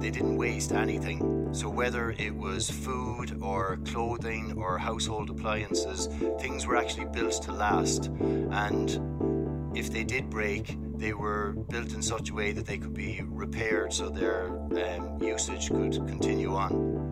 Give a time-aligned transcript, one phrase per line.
[0.00, 1.48] They didn't waste anything.
[1.52, 6.08] So, whether it was food or clothing or household appliances,
[6.40, 8.06] things were actually built to last.
[8.50, 12.94] And if they did break, they were built in such a way that they could
[12.94, 17.03] be repaired so their um, usage could continue on.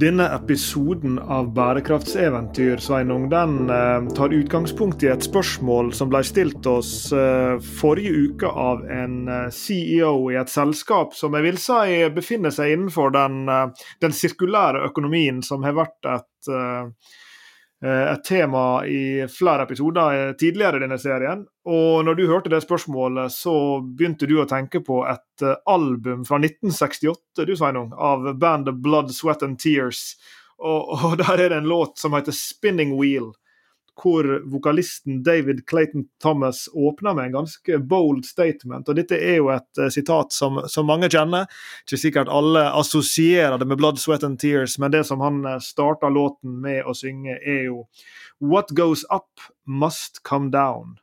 [0.00, 6.64] Denne episoden av Bærekraftseventyr Sveinung, den eh, tar utgangspunkt i et spørsmål som ble stilt
[6.70, 11.98] oss eh, forrige uke av en eh, CEO i et selskap som jeg vil si
[12.16, 13.42] befinner seg innenfor den,
[14.00, 16.52] den sirkulære økonomien, som har vært et
[17.86, 21.46] et tema i flere episoder eh, tidligere i denne serien.
[21.64, 26.26] Og når du hørte det spørsmålet, så begynte du å tenke på et eh, album
[26.28, 30.18] fra 1968 du Sveinung, av bandet Blood, Sweat and Tears.
[30.60, 33.32] Og, og der er det en låt som heter 'Spinning Wheel'
[34.00, 38.88] hvor vokalisten David Clayton Thomas åpner med en ganske bold statement.
[38.88, 41.50] og Dette er jo et uh, sitat som, som, mange kjenner.
[41.84, 45.58] Ikke sikkert alle assosierer det med 'Blood, Sweat and Tears', men det som han uh,
[45.60, 47.86] starta låten med å synge, er jo
[48.40, 50.99] 'What goes up must come down'.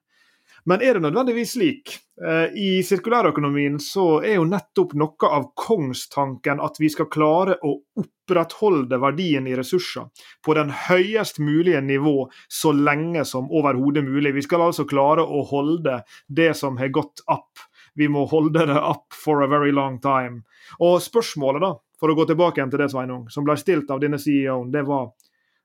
[0.68, 1.94] Men er det nødvendigvis slik?
[2.28, 7.72] Eh, I sirkulærøkonomien så er jo nettopp noe av kongstanken at vi skal klare å
[8.02, 10.10] opprettholde verdien i ressurser
[10.44, 14.36] på den høyest mulige nivå så lenge som overhodet mulig.
[14.36, 17.64] Vi skal altså klare å holde det som har gått opp.
[17.96, 20.44] Vi må holde det up for a very long time.
[20.84, 24.04] Og spørsmålet, da, for å gå tilbake igjen til det, Sveinung, som ble stilt av
[24.04, 25.14] denne CEO-en, det var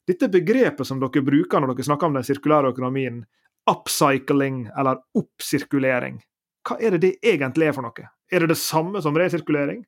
[0.07, 3.25] dette begrepet som dere bruker når dere snakker om den sirkulære økonomien,
[3.71, 6.21] upcycling eller oppsirkulering.
[6.69, 8.09] Hva er det det egentlig er for noe?
[8.33, 9.83] Er det det samme som resirkulering,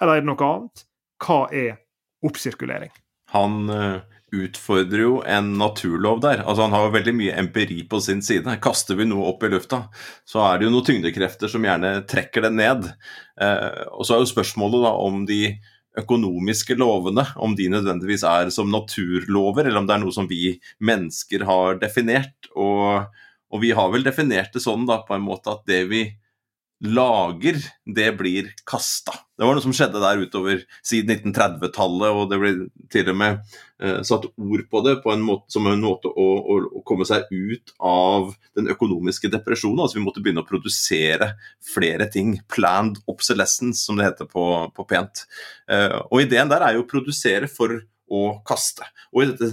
[0.00, 0.84] eller er det noe annet?
[1.20, 1.80] Hva er
[2.26, 2.92] oppsirkulering?
[3.30, 4.00] Han uh,
[4.34, 6.42] utfordrer jo en naturlov der.
[6.42, 8.56] Altså Han har jo veldig mye empiri på sin side.
[8.62, 9.84] Kaster vi noe opp i lufta,
[10.26, 12.88] så er det jo noen tyngdekrefter som gjerne trekker det ned.
[13.40, 15.44] Uh, og så er jo spørsmålet da om de
[15.98, 20.54] økonomiske lovene, om de nødvendigvis er som naturlover, eller om det er noe som vi
[20.86, 22.50] mennesker har definert.
[22.54, 23.08] Og,
[23.50, 26.04] og vi har vel definert det sånn da, på en måte at det vi
[26.80, 29.12] lager, det blir kasta.
[29.36, 32.52] Det var noe som skjedde der utover siden 1930-tallet, og det ble
[32.92, 33.38] til og med
[33.82, 37.28] eh, satt ord på det på en måte, som en måte å, å, komme seg
[37.28, 39.84] ut av den økonomiske depresjonen.
[39.84, 42.38] Altså Vi måtte begynne å produsere flere ting.
[42.52, 44.44] Planned obsolescence, som det heter på,
[44.76, 45.26] på pent.
[45.68, 47.76] Eh, og ideen der er jo å produsere for
[48.10, 48.88] å kaste.
[49.12, 49.52] Og i dette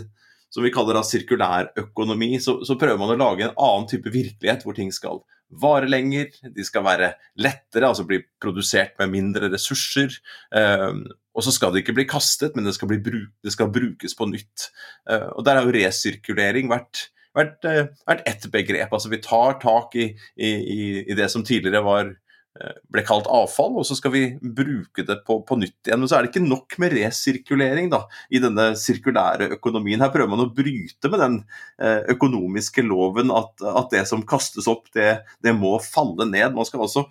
[0.53, 4.11] som vi kaller da sirkulær økonomi, så, så prøver man å lage en annen type
[4.13, 9.51] virkelighet hvor ting skal vare lenger, de skal være lettere, altså bli produsert med mindre
[9.53, 10.17] ressurser.
[10.51, 11.05] Uh,
[11.37, 14.29] og så skal det ikke bli kastet, men det skal, bruk, det skal brukes på
[14.29, 14.69] nytt.
[15.09, 18.93] Uh, og Der har jo resirkulering vært, vært, uh, vært ett begrep.
[18.93, 20.53] altså Vi tar tak i, i,
[21.05, 22.26] i det som tidligere var Eh,
[22.91, 26.01] ble kalt avfall, og så skal vi bruke det på, på, nytt igjen.
[26.01, 28.03] Men så er det ikke nok med resirkulering da,
[28.33, 30.01] i denne sirkulære økonomien.
[30.03, 31.37] Her prøver man å bryte med den
[31.81, 36.55] eh, økonomiske loven at, at, det som kastes opp, det, det må falle ned.
[36.55, 37.07] Man skal altså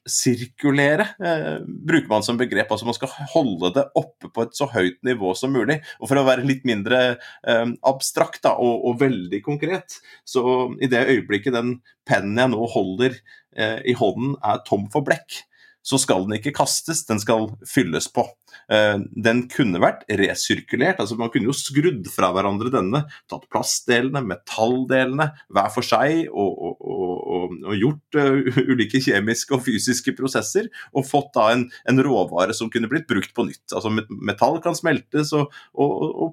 [0.00, 2.70] oppsirkulere, eh, bruker man som begrep.
[2.72, 5.80] Altså man skal holde det oppe på et så høyt nivå som mulig.
[6.00, 10.88] Og for å være litt mindre eh, abstrakt da, og, og, veldig konkret, så i
[10.90, 11.76] det øyeblikket den
[12.08, 13.20] pennen jeg nå holder
[13.56, 15.42] Eh, i hånden er tom for blekk,
[15.82, 18.28] så skal den ikke kastes, den skal fylles på.
[18.70, 24.22] Eh, den kunne vært resirkulert, altså man kunne jo skrudd fra hverandre denne, tatt plastdelene,
[24.22, 30.68] metalldelene hver for seg og, og, og, og gjort uh, ulike kjemiske og fysiske prosesser,
[30.94, 33.74] og fått da en, en, råvare som kunne blitt brukt på nytt.
[33.74, 35.52] Altså Metall kan smeltes, og,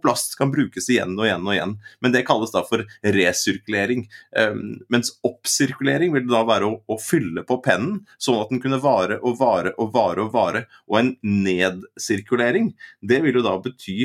[0.04, 1.74] plast kan brukes igjen og igjen og igjen.
[2.04, 4.06] Men det kalles da for resirkulering.
[4.38, 8.80] Um, mens oppsirkulering vil da være å, å fylle på pennen, sånn at den kunne
[8.84, 10.64] vare og vare og vare og vare.
[10.88, 13.98] Og en nedsirkulering, det vil jo da bety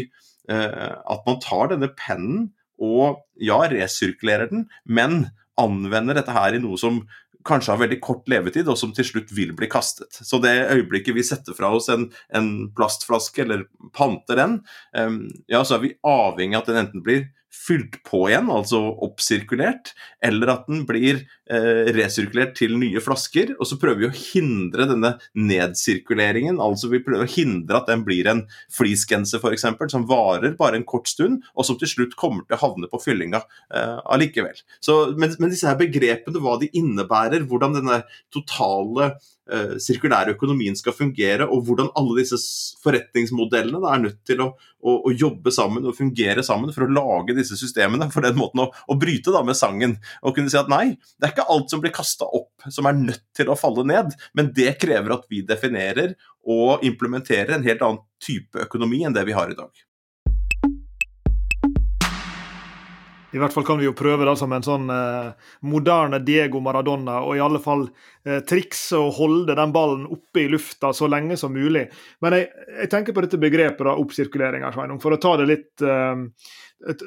[0.51, 2.51] eh, at man tar denne pennen
[2.83, 5.29] og ja, resirkulerer den, men
[5.61, 7.03] anvender dette her i noe som
[7.47, 10.15] kanskje har veldig kort levetid, og som til slutt vil bli kastet.
[10.15, 13.65] Så det øyeblikket vi setter fra oss en, en plastflaske, eller
[13.97, 14.59] panter den,
[14.97, 18.81] um, ja, så er vi avhengig av at den enten blir fylt på igjen, altså
[19.05, 19.93] oppsirkulert,
[20.25, 21.21] eller at den blir
[21.53, 23.53] eh, resirkulert til nye flasker.
[23.59, 28.05] Og så prøver vi å hindre denne nedsirkuleringen, altså vi prøver å hindre at den
[28.07, 32.47] blir en fleecegenser f.eks., som varer bare en kort stund, og som til slutt kommer
[32.47, 34.65] til å havne på fyllinga eh, allikevel.
[34.81, 38.03] Så, men, men, disse her begrepene, hva de innebærer, hvordan denne
[38.33, 39.13] totale
[39.83, 42.39] sirkulære økonomien skal fungere, og hvordan alle disse
[42.85, 44.49] forretningsmodellene da, er nødt til å,
[44.79, 48.09] å, å, jobbe sammen og fungere sammen for å lage disse systemene.
[48.15, 51.29] For den måten å, å, bryte da med sangen og kunne si at nei, det
[51.29, 54.53] er ikke alt som blir kasta opp som er nødt til å falle ned, men
[54.57, 56.15] det krever at vi definerer
[56.49, 59.71] og implementerer en helt annen type økonomi enn det vi har i dag.
[63.33, 67.23] I hvert fall kan vi jo prøve det som en sånn eh, moderne Diego Maradona,
[67.25, 71.39] og i alle fall eh, trikse og holde den ballen oppe i lufta så lenge
[71.41, 71.87] som mulig.
[72.25, 72.51] Men jeg,
[72.83, 74.69] jeg tenker på dette begrepet da, oppsirkulering,
[75.03, 76.27] for å ta det litt eh,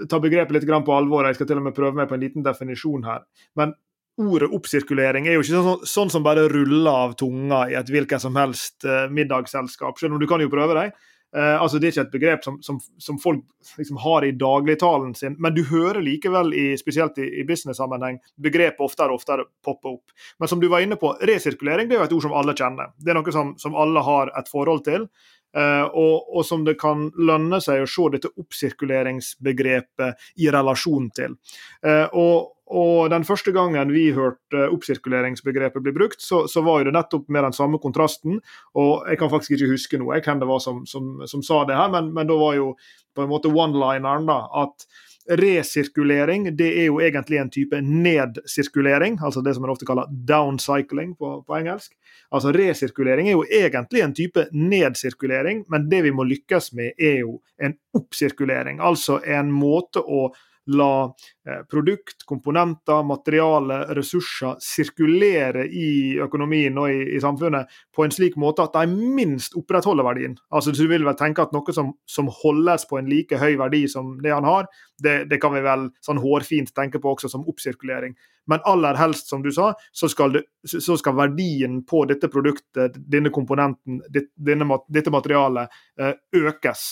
[0.10, 1.28] ta begrepet litt på alvor.
[1.28, 3.26] Jeg skal til og med prøve meg på en liten definisjon her.
[3.60, 3.76] Men
[4.22, 8.24] ordet oppsirkulering er jo ikke sånn, sånn som bare ruller av tunga i et hvilket
[8.24, 10.96] som helst eh, middagsselskap, selv om du kan jo prøve deg.
[11.36, 13.44] Uh, altså Det er ikke et begrep som, som, som folk
[13.78, 18.86] liksom har i dagligtalen sin, men du hører likevel, i, spesielt i, i business-sammenheng, begrepet
[18.86, 20.16] oftere og oftere poppe opp.
[20.40, 22.94] Men som du var inne på, resirkulering det er jo et ord som alle kjenner.
[22.98, 25.10] Det er noe som, som alle har et forhold til.
[25.56, 31.38] Uh, og, og, som det kan lønne seg å se dette oppsirkuleringsbegrepet i relasjon til.
[31.80, 36.88] Uh, og og den første gangen vi hørte oppsirkuleringsbegrepet bli brukt, så, så, var jo
[36.90, 38.40] det nettopp med den samme kontrasten.
[38.74, 41.78] Og jeg kan faktisk ikke huske noe hvem det var som, som, som sa det
[41.78, 42.72] her, men, men, da var jo
[43.16, 44.88] på en måte one-lineren da, at
[45.26, 51.16] resirkulering det er jo egentlig en type nedsirkulering, altså det som en ofte kaller downcycling
[51.18, 51.94] på, på engelsk.
[52.34, 57.22] Altså Resirkulering er jo egentlig en type nedsirkulering, men det vi må lykkes med, er
[57.22, 58.82] jo en oppsirkulering.
[58.82, 60.28] Altså en måte å
[60.66, 61.14] la
[61.48, 68.38] eh, produkt, komponenter, materiale, ressurser sirkulere i økonomien og i, i, samfunnet på en slik
[68.42, 70.38] måte at de minst opprettholder verdien.
[70.50, 73.86] Altså Du vil vel tenke at noe som, som holdes på en like høy verdi
[73.92, 74.70] som det han har,
[75.02, 78.16] det, det, kan vi vel sånn hårfint tenke på også som oppsirkulering.
[78.48, 82.98] Men aller helst, som du sa, så skal, det, så skal verdien på dette produktet,
[83.12, 84.02] denne komponenten,
[84.36, 86.86] denne, dette materialet, eh, økes.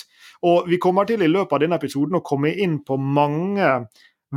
[0.43, 3.69] Og Vi kommer til i løpet av denne episoden å komme inn på mange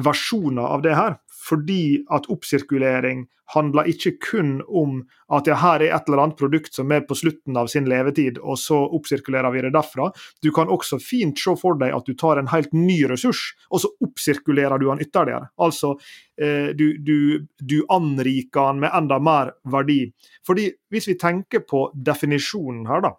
[0.04, 1.16] versjoner av det her.
[1.46, 4.96] Fordi at oppsirkulering handler ikke kun om
[5.32, 8.40] at ja, her er et eller annet produkt som er på slutten av sin levetid,
[8.42, 10.08] og så oppsirkulerer vi det derfra.
[10.42, 13.84] Du kan også fint se for deg at du tar en helt ny ressurs, og
[13.84, 15.52] så oppsirkulerer du den ytterligere.
[15.62, 15.94] Altså,
[16.40, 20.00] eh, du, du, du anriker den med enda mer verdi.
[20.46, 23.14] Fordi hvis vi tenker på definisjonen her, da,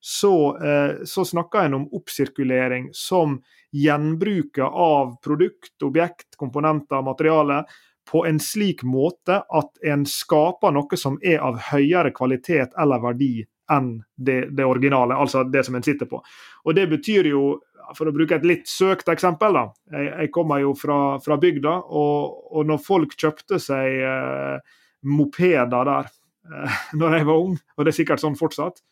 [0.00, 3.38] så, eh, så snakker en om oppsirkulering som
[3.70, 7.64] gjenbruket av produkt, objekt, komponenter, materiale
[8.10, 13.44] på en slik måte at en skaper noe som er av høyere kvalitet eller verdi
[13.70, 16.18] enn det, det originale, altså det som en sitter på.
[16.64, 17.44] Og Det betyr jo,
[17.94, 19.64] for å bruke et litt søkt eksempel, da.
[19.94, 25.86] Jeg, jeg kommer jo fra, fra bygda, og, og, når folk kjøpte seg eh, mopeder
[25.86, 28.82] der eh, når jeg var ung, og det er sikkert sånn fortsatt,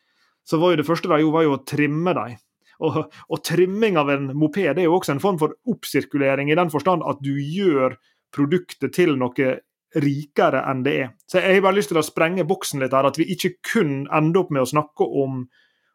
[0.49, 2.39] så var jo det første de gjorde, var jo å trimme dem.
[2.85, 6.71] Og, og, trimming av en moped er jo også en form for oppsirkulering, i den
[6.71, 7.97] forstand at du gjør
[8.35, 9.57] produktet til noe
[9.97, 11.15] rikere enn det er.
[11.27, 14.05] Så Jeg har bare lyst til å sprenge boksen litt her, at vi ikke kun
[14.15, 15.47] ender opp med å snakke om,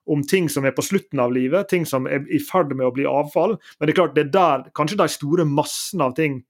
[0.10, 2.96] om ting som er på slutten av livet, ting som er i ferd med å
[2.96, 3.56] bli avfall.
[3.78, 6.42] Men det er klart, det er der kanskje de store massene av ting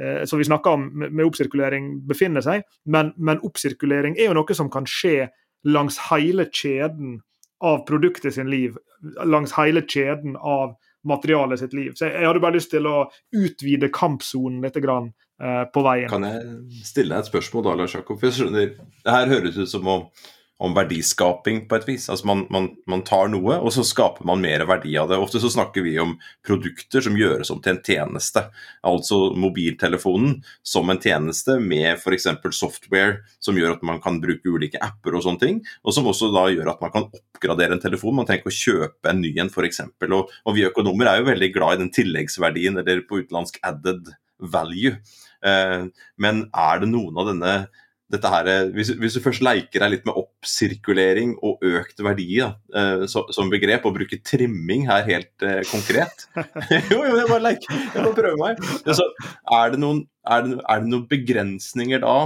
[0.00, 2.64] eh, som vi snakker om med, med oppsirkulering, befinner seg.
[2.88, 5.28] Men, men oppsirkulering er jo noe som kan skje
[5.68, 7.18] langs hele kjeden
[7.64, 8.76] av produktet sin liv
[9.24, 10.76] langs hele kjeden av
[11.08, 11.92] materialet sitt liv.
[11.94, 15.12] Så jeg, hadde bare lyst til å utvide kampsonen litt grann,
[15.42, 16.10] eh, på veien.
[16.10, 18.20] Kan jeg stille deg et spørsmål da, Lars Jakob?
[18.20, 18.66] Det
[19.06, 20.08] her høres ut som om
[20.58, 22.08] om verdiskaping på et vis.
[22.10, 25.18] Altså man, man, man, tar noe, og så skaper man mer verdi av det.
[25.22, 28.42] Ofte så snakker vi om produkter som gjøres om til en tjeneste.
[28.86, 32.26] Altså mobiltelefonen som en tjeneste med f.eks.
[32.58, 35.62] software som gjør at man kan bruke ulike apper og sånne ting.
[35.86, 38.18] Og som også da gjør at man kan oppgradere en telefon.
[38.18, 39.84] Man trenger ikke å kjøpe en ny en f.eks.
[40.10, 44.10] Og, og vi økonomer er jo veldig glad i den tilleggsverdien, eller på utenlandsk added
[44.42, 44.98] value.
[45.46, 45.84] Eh,
[46.18, 47.52] men er det noen av denne
[48.12, 52.28] dette her, eh, hvis, hvis, du først leker deg litt med oppsirkulering og økt verdi
[52.40, 56.24] da, eh, så, som begrep, og bruker trimming her helt eh, konkret
[56.92, 57.82] Jo, jo, jeg bare leker.
[57.94, 58.62] Jeg må prøve meg.
[58.86, 59.04] Så,
[59.52, 62.18] er, det noen, er, det, er det noen begrensninger da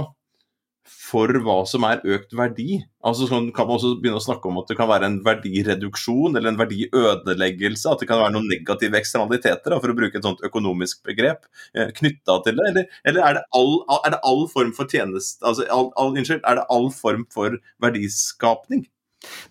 [0.83, 2.81] for hva som er økt verdi.
[3.05, 6.35] Altså sånn kan man også begynne å snakke om at det kan være en verdireduksjon
[6.35, 7.91] eller en verdiødeleggelse.
[7.91, 11.93] At det kan være noen negative eksternaliteter, for å bruke et sånt økonomisk begrep, eh,
[11.99, 12.69] knytta til det.
[12.71, 16.43] Eller, eller er, det all, er, det all, form for tjeneste altså, all, all, Unnskyld,
[16.43, 18.87] er det all form for verdiskapning?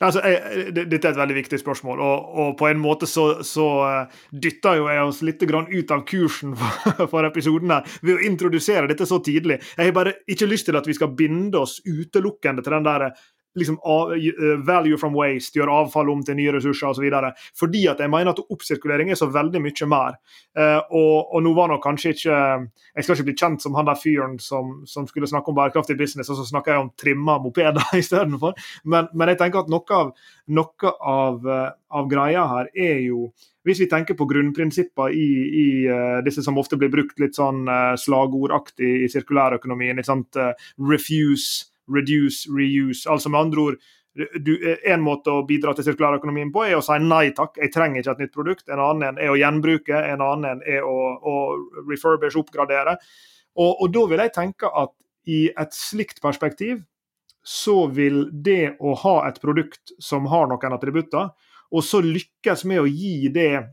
[0.03, 3.67] Altså, jeg, dette er et veldig viktig spørsmål, og, og på en måte så, så
[4.33, 8.89] dytter jo jeg oss litt ut av kursen for, for episoden her ved å introdusere
[8.91, 9.61] dette så tidlig.
[9.77, 13.09] Jeg har bare ikke lyst til at vi skal binde oss utelukkende til den der
[13.59, 13.79] liksom,
[14.67, 17.09] value from waste, gjøre avfall om til nye ressurser osv.
[17.59, 20.19] Fordi at jeg mener at oppsirkulering er så veldig mye mer.
[20.59, 22.39] Uh, og, og, nå var nok kanskje ikke
[22.93, 25.97] Jeg skal ikke bli kjent som han der fyren som, som skulle snakke om bærekraftig
[25.99, 28.59] business, og så snakker jeg om trimma mopeder istedenfor.
[28.85, 30.13] Men, men jeg tenker at noe av,
[30.53, 33.31] noe av, uh, av greia her er jo
[33.63, 35.27] hvis vi tenker på grunnprinsipper i,
[35.63, 40.49] i uh, disse som ofte blir brukt litt sånn uh, slagordaktig i sirkulærøkonomien, uh,
[40.91, 43.09] refuse, reduce, reuse.
[43.11, 43.83] Altså med andre ord
[44.45, 44.53] du,
[44.85, 48.13] En måte å bidra til sirkulærøkonomien på er å si nei takk, jeg trenger ikke
[48.13, 48.67] et nytt produkt.
[48.69, 51.37] En annen er å gjenbruke, en annen er å, å
[51.89, 52.99] refurbish, oppgradere.
[53.57, 54.93] Og, og da vil jeg tenke at
[55.33, 56.83] i et slikt perspektiv
[57.43, 61.33] så vil det å ha et produkt som har noen attributter,
[61.73, 63.65] og så lykkes med å gi det,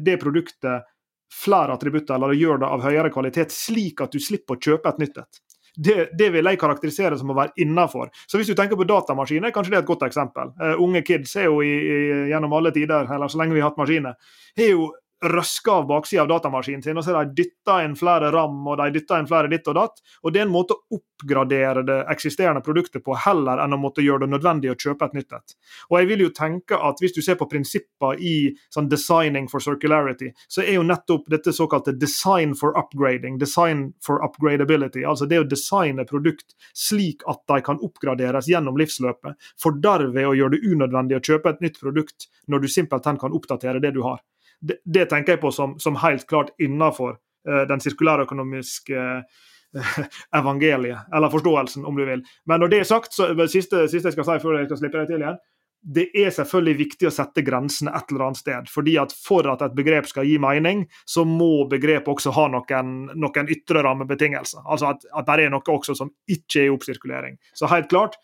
[0.00, 0.88] det produktet
[1.34, 5.02] flere attributter, eller gjøre det av høyere kvalitet, slik at du slipper å kjøpe et
[5.02, 5.40] nytt et
[5.76, 8.12] det, det, vil jeg karakterisere som å være innafor.
[8.30, 10.52] Så hvis du tenker på datamaskiner, kanskje det er et godt eksempel.
[10.60, 11.96] Uh, unge kids er jo i, i,
[12.30, 14.14] gjennom alle tider, eller så lenge vi har hatt maskiner,
[14.54, 14.92] er jo
[15.24, 18.78] røska av baksida av datamaskinen sin, og så har de dytta inn flere ram og
[18.80, 20.02] de dytta inn flere ditt og datt.
[20.22, 24.04] og Det er en måte å oppgradere det eksisterende produktet på, heller enn å måtte
[24.04, 25.56] gjøre det nødvendig å kjøpe et nytt et.
[25.90, 29.60] Og jeg vil jo tenke at Hvis du ser på prinsipper i sånn designing for
[29.60, 35.42] circularity, så er jo nettopp dette såkalte design for upgrading, design for upgradability, altså det
[35.42, 40.64] å designe produkt slik at de kan oppgraderes gjennom livsløpet, for derved å gjøre det
[40.64, 44.22] unødvendig å kjøpe et nytt produkt når du simpelthen kan oppdatere det du har
[44.60, 49.42] det, det, tenker jeg på som, som helt klart innafor uh, den sirkulærøkonomiske uh,
[50.38, 52.22] evangeliet, eller forståelsen, om du vil.
[52.46, 55.02] Men når det er sagt, så siste, siste jeg skal si før jeg skal slippe
[55.02, 55.42] deg til igjen,
[55.84, 58.68] det er selvfølgelig viktig å sette grensene et eller annet sted.
[58.72, 62.94] fordi at For at et begrep skal gi mening, så må begrepet også ha noen,
[63.12, 64.64] noen ytre rammebetingelser.
[64.64, 67.36] Altså at, at det er noe også som ikke er oppsirkulering.
[67.54, 68.16] Så helt klart,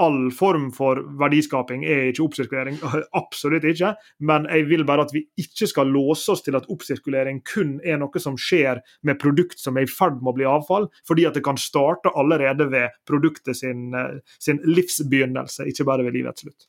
[0.00, 2.78] all form for verdiskaping er ikke oppsirkulering.
[3.20, 3.92] Absolutt ikke.
[4.24, 8.00] Men jeg vil bare at vi ikke skal låse oss til at oppsirkulering kun er
[8.00, 11.36] noe som skjer med produkt som er i ferd med å bli avfall, fordi at
[11.38, 16.68] det kan starte allerede ved produktet sin, eh, sin livsbegynnelse, ikke bare ved livets slutt.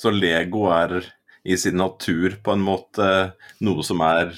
[0.00, 1.04] Så Lego er
[1.44, 3.08] i sin natur på en måte
[3.62, 4.32] noe som er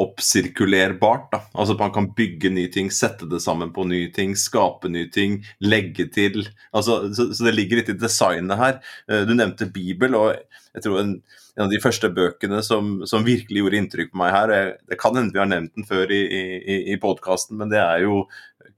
[0.00, 1.28] oppsirkulerbart.
[1.32, 1.40] Da.
[1.54, 5.10] Altså at Man kan bygge nye ting, sette det sammen på nye ting, skape nye
[5.12, 6.42] ting, legge til.
[6.74, 8.80] Altså, så, så, det ligger litt i designet her.
[9.10, 10.34] Eh, du nevnte Bibel, og
[10.74, 11.14] jeg tror en,
[11.54, 14.98] en av de første bøkene som, som, virkelig gjorde inntrykk på meg her jeg, Det
[14.98, 18.24] kan hende vi har nevnt den før i, i, i podkasten, men det er jo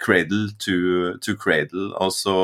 [0.02, 2.34] Cradle to, to cradle, altså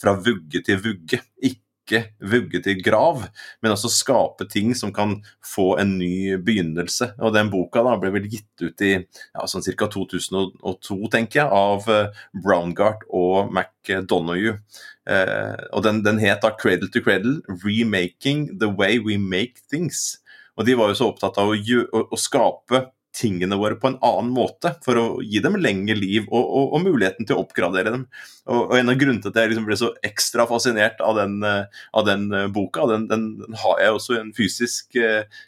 [0.00, 1.20] fra vugge til vugge.
[1.38, 3.22] Ikke ikke vugge til grav,
[3.64, 7.14] men også skape ting som kan få en ny begynnelse.
[7.18, 9.88] Og Den boka da ble vel gitt ut i ja, sånn ca.
[9.88, 14.60] 2002, tenker jeg, av uh, Browngart og McDonough.
[15.08, 20.20] Uh, og den, den het da 'Cradle to Cradle Remaking the Way We Make Things'.
[20.58, 23.98] Og De var jo så opptatt av å, å, å skape tingene våre på en
[24.04, 27.92] annen måte, for å gi dem lengre liv og, og, og muligheten til å oppgradere
[27.94, 28.06] dem.
[28.46, 31.38] Og, og, En av grunnene til at jeg liksom ble så ekstra fascinert av den,
[31.46, 35.38] eh, av den uh, boka, den, den, den, har jeg også en fysisk eh,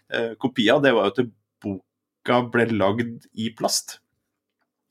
[0.43, 1.35] kopi av, det var jo at
[1.65, 4.01] boka ble lagd i plast.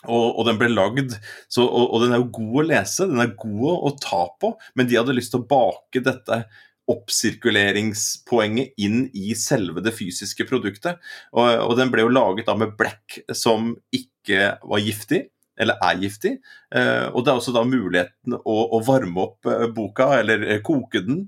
[0.07, 1.17] Og, og, den ble lagd,
[1.51, 4.53] så, og, og, den er jo god å lese, den er god å ta på,
[4.79, 6.45] men de hadde lyst til å bake dette
[6.89, 11.01] oppsirkuleringspoenget inn i selve det fysiske produktet.
[11.35, 15.27] Og, og den ble jo laget da med blekk som ikke var giftig,
[15.59, 16.31] eller er giftig.
[16.75, 20.61] Eh, og det er også da muligheten å, å varme opp eh, boka, eller eh,
[20.65, 21.25] koke den.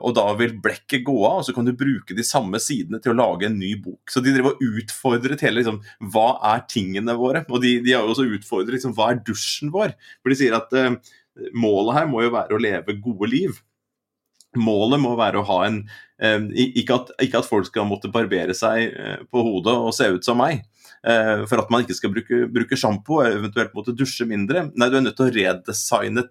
[0.00, 3.12] Og da vil blekket gå av, og så kan du bruke de samme sidene til
[3.12, 4.00] å lage en ny bok.
[4.10, 5.82] Så de driver og utfordret hele liksom,
[6.12, 7.44] hva er tingene våre?
[7.52, 9.92] Og de, de har jo også utfordret liksom, hva er dusjen vår?
[10.22, 10.94] For de sier at eh,
[11.52, 13.60] målet her må jo være å leve gode liv.
[14.58, 15.76] Målet må være å ha en
[16.18, 16.46] eh,
[16.80, 20.26] ikke, at, ikke, at, folk skal måtte barbere seg eh, på hodet og se ut
[20.26, 20.64] som meg.
[21.06, 24.66] Eh, for at man ikke skal bruke, bruke sjampo, eventuelt måtte dusje mindre.
[24.74, 26.26] Nei, du er nødt til å redesigne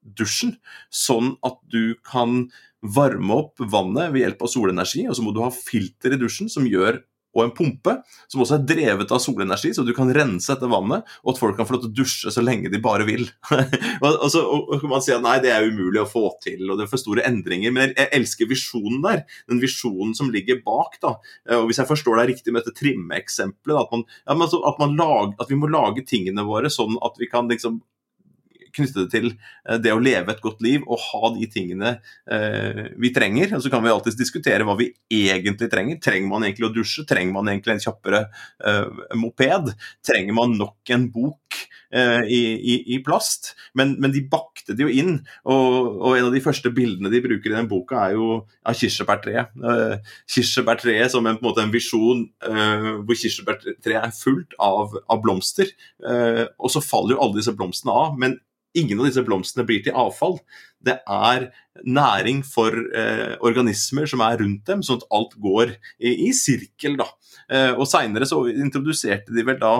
[0.00, 0.56] dusjen
[0.94, 2.48] sånn at du kan
[2.80, 5.06] varme opp vannet ved hjelp av solenergi.
[5.08, 7.02] Og så må du ha filter i dusjen som gjør
[7.36, 7.96] og en pumpe
[8.30, 11.58] som også er drevet av solenergi, så du kan rense etter vannet, og at folk
[11.58, 13.26] kan få lov til å dusje så lenge de bare vil.
[14.04, 14.42] og, så
[14.80, 17.02] kan man si at nei, det er umulig å få til, og det er for
[17.02, 17.74] store endringer.
[17.76, 20.98] Men jeg, elsker visjonen der, den visjonen som ligger bak.
[21.04, 21.14] da,
[21.58, 24.82] og Hvis jeg forstår deg riktig med dette trimmeeksempelet, at, man, altså, at,
[25.44, 27.80] at vi må lage tingene våre sånn at vi kan liksom
[28.76, 31.96] knytte det til eh, det å leve et godt liv og ha de tingene
[32.30, 33.56] eh, vi trenger.
[33.56, 36.00] Og så kan vi alltids diskutere hva vi egentlig trenger.
[36.02, 37.06] Trenger man egentlig å dusje?
[37.08, 38.24] Trenger man egentlig en kjappere
[38.66, 39.74] eh, moped?
[40.06, 41.60] Trenger man nok en bok
[41.90, 45.16] i, i, i, plast, men, men, de bakte det jo inn.
[45.50, 48.28] Og, og, en av de første bildene de bruker i den boka, er jo
[48.62, 49.56] av kirsebærtreet.
[49.58, 49.96] Uh,
[50.30, 55.24] kirsebærtreet som en, på en, måte en visjon uh, hvor kirsebærtreet er fullt av, av
[55.24, 55.72] blomster.
[55.98, 58.14] Uh, og så faller jo alle disse blomstene av.
[58.20, 58.38] men
[58.78, 60.38] ingen av disse blomstene blir til avfall.
[60.80, 61.48] Det er
[61.84, 66.98] næring for eh, organismer som er rundt dem, sånn at alt går i, i sirkel.
[67.00, 67.08] da.
[67.50, 69.74] Eh, og Seinere så introduserte de vel da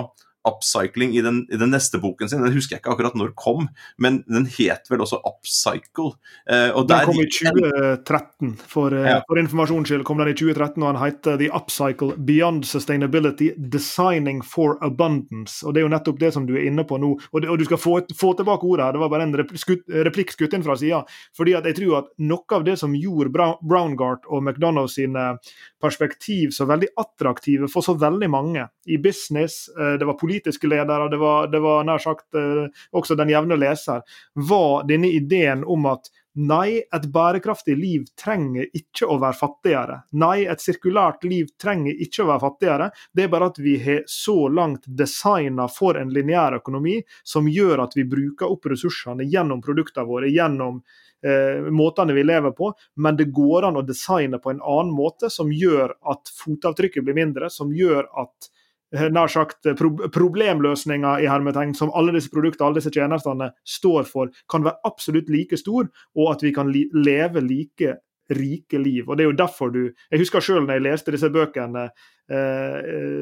[0.47, 2.41] upcycling i den, i den, neste boken sin.
[2.43, 3.67] Den husker jeg ikke akkurat når den kom,
[4.01, 6.15] men den het vel også Upcycle.
[6.49, 8.55] Eh, den kom i 2013.
[8.71, 9.19] For, eh, ja.
[9.27, 14.41] for informasjons skyld kom den i 2013, og den heter The Upcycle Beyond Sustainability Designing
[14.45, 15.61] for Abundance.
[15.65, 17.13] Og Det er jo nettopp det som du er inne på nå.
[17.31, 20.57] Og, og du skal få, få, tilbake ordet her, det var bare en replikk skutt
[20.57, 21.03] inn fra sida.
[21.37, 23.31] Fordi at jeg tror at noe av det som gjorde
[23.61, 25.35] Browngart og McDonald's sine
[25.81, 30.67] perspektiv så veldig attraktive for så veldig mange i business, eh, det var politikk politiske
[30.67, 34.01] ledere, det var, det var nær sagt eh, også den jevne leser,
[34.33, 39.97] var denne ideen om at Nei, et bærekraftig liv trenger ikke å være fattigere.
[40.15, 42.87] Nei, et sirkulært liv trenger ikke å være fattigere.
[43.11, 47.83] Det er bare at vi har så langt designa for en lineær økonomi som gjør
[47.83, 50.79] at vi bruker opp ressursene gjennom produktene våre, gjennom
[51.19, 52.71] eh, måtene vi lever på.
[52.95, 57.19] Men det går an å designe på en annen måte som gjør at fotavtrykket blir
[57.19, 58.53] mindre, som gjør at
[58.91, 64.07] nær sagt eh, pro problemløsninga i hermetegn som alle disse produktene alle disse tjenestene står
[64.09, 67.99] for, kan være absolutt like stor, og at vi kan leve like
[68.31, 69.09] rike liv.
[69.09, 71.89] Og Det er jo derfor du Jeg husker selv når jeg leste disse bøkene
[72.31, 72.77] eh,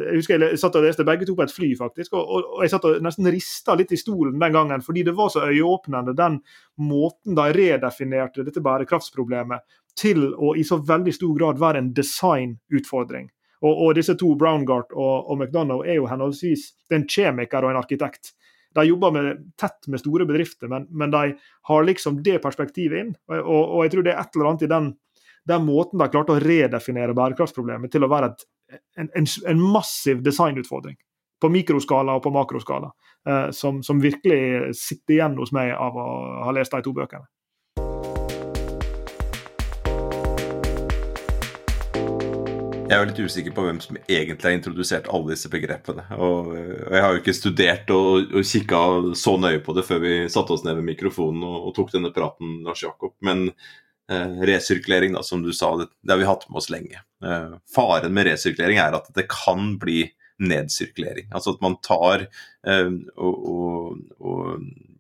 [0.06, 2.86] Jeg husker jeg satt og leste begge to på et fly, faktisk, og jeg satt
[2.86, 6.40] og nesten rista litt i stolen den gangen, fordi det var så øyeåpnende, den
[6.78, 9.66] måten de redefinerte dette bærekraftsproblemet
[9.98, 13.30] til å i så veldig stor grad være en designutfordring.
[13.60, 17.82] Og, og disse to, Browngart og, og McDonagh, er jo henholdsvis en kjemiker og en
[17.82, 18.34] arkitekt.
[18.78, 21.34] De jobber med, tett med store bedrifter, men, men, de
[21.70, 23.12] har liksom det perspektivet inn.
[23.32, 24.90] Og, og, jeg tror det er et eller annet i den,
[25.50, 28.46] den måten de klarte å redefinere bærekraftsproblemet til å være et,
[29.02, 31.00] en, en, en, massiv designutfordring.
[31.40, 32.92] På mikroskala og på makroskala.
[33.28, 36.08] Eh, som, som virkelig sitter igjen hos meg av å
[36.46, 37.26] ha lest de to bøkene.
[42.90, 46.08] Jeg er litt usikker på hvem som egentlig har introdusert alle disse begrepene.
[46.18, 48.80] Og, jeg har jo ikke studert og, og kikka
[49.20, 52.10] så nøye på det før vi satte oss ned ved mikrofonen og, og tok denne
[52.16, 53.14] praten, Lars Jakob.
[53.26, 57.04] Men eh, resirkulering, da, som du sa, det, det, har vi hatt med oss lenge.
[57.26, 60.08] Eh, faren med resirkulering er at det kan bli
[60.42, 61.30] nedsirkulering.
[61.36, 64.00] Altså at man tar eh, og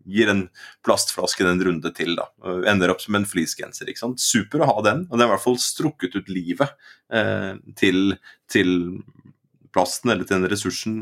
[0.09, 0.43] gir en
[0.85, 2.15] plastflaske en runde til.
[2.17, 2.27] da,
[2.69, 3.89] Ender opp som en fleecegenser.
[3.89, 4.23] ikke sant?
[4.23, 6.75] Super å ha den, og den har i hvert fall strukket ut livet
[7.13, 8.17] eh, til,
[8.51, 8.73] til
[9.75, 11.01] plasten eller til den ressursen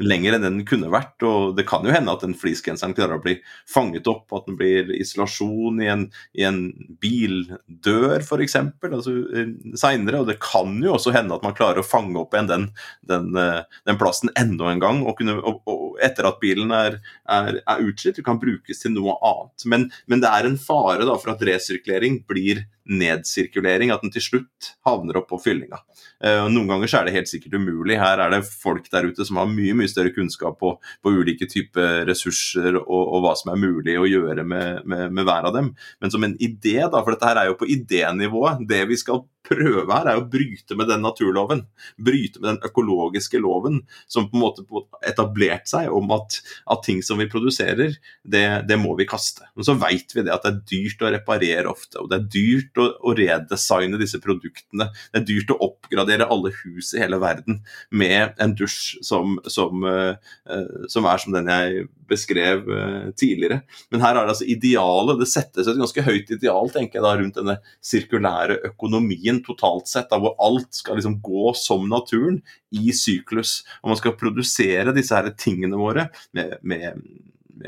[0.00, 1.16] lenger enn den kunne vært.
[1.26, 3.36] Og det kan jo hende at den fleecegenseren klarer å bli
[3.70, 6.06] fanget opp, at den blir isolasjon i en,
[6.38, 6.60] i en
[7.02, 8.58] bildør f.eks.
[8.90, 10.22] Altså, eh, seinere.
[10.22, 12.68] Og det kan jo også hende at man klarer å fange opp igjen den,
[13.08, 15.04] den, eh, den plassen enda en gang.
[15.06, 19.18] Og, kunne, og, og etter at bilen er, er, er utslitt, kan brukes til noe
[19.24, 19.68] annet.
[19.70, 24.24] Men, men det er en fare da, for at resirkulering blir nedsirkulering, at den til
[24.24, 25.80] slutt havner opp på fyllinga.
[26.24, 27.98] Uh, noen ganger så er det helt sikkert umulig.
[28.00, 31.14] Her er det folk der ute som har mye mye mye større kunnskap på, på
[31.14, 35.48] ulike typer ressurser og, og, hva som er mulig å gjøre med, med, med, hver
[35.50, 35.72] av dem.
[36.02, 38.64] Men som en idé, da, for dette her er jo på idénivået.
[38.68, 41.64] Det vi skal prøve her, er å bryte med den naturloven.
[41.96, 44.64] Bryte med den økologiske loven som på en måte
[45.08, 49.46] etablert seg om at, at ting som vi produserer, det, det, må vi kaste.
[49.56, 52.28] Men så vet vi det at det er dyrt å reparere ofte, og det er
[52.34, 54.90] dyrt å, å redesigne disse produktene.
[55.12, 59.84] Det er dyrt å oppgradere alle hus i hele verden med en dusj som, som,
[59.84, 63.62] uh, som er som den jeg beskrev uh, tidligere.
[63.92, 65.20] Men her er det altså idealet.
[65.20, 70.10] Det settes et ganske høyt ideal tenker jeg da, rundt denne sirkulære økonomien totalt sett,
[70.10, 72.40] da, hvor alt skal liksom gå som naturen
[72.74, 73.62] i syklus.
[73.82, 77.02] Og man skal produsere disse her tingene våre med, med,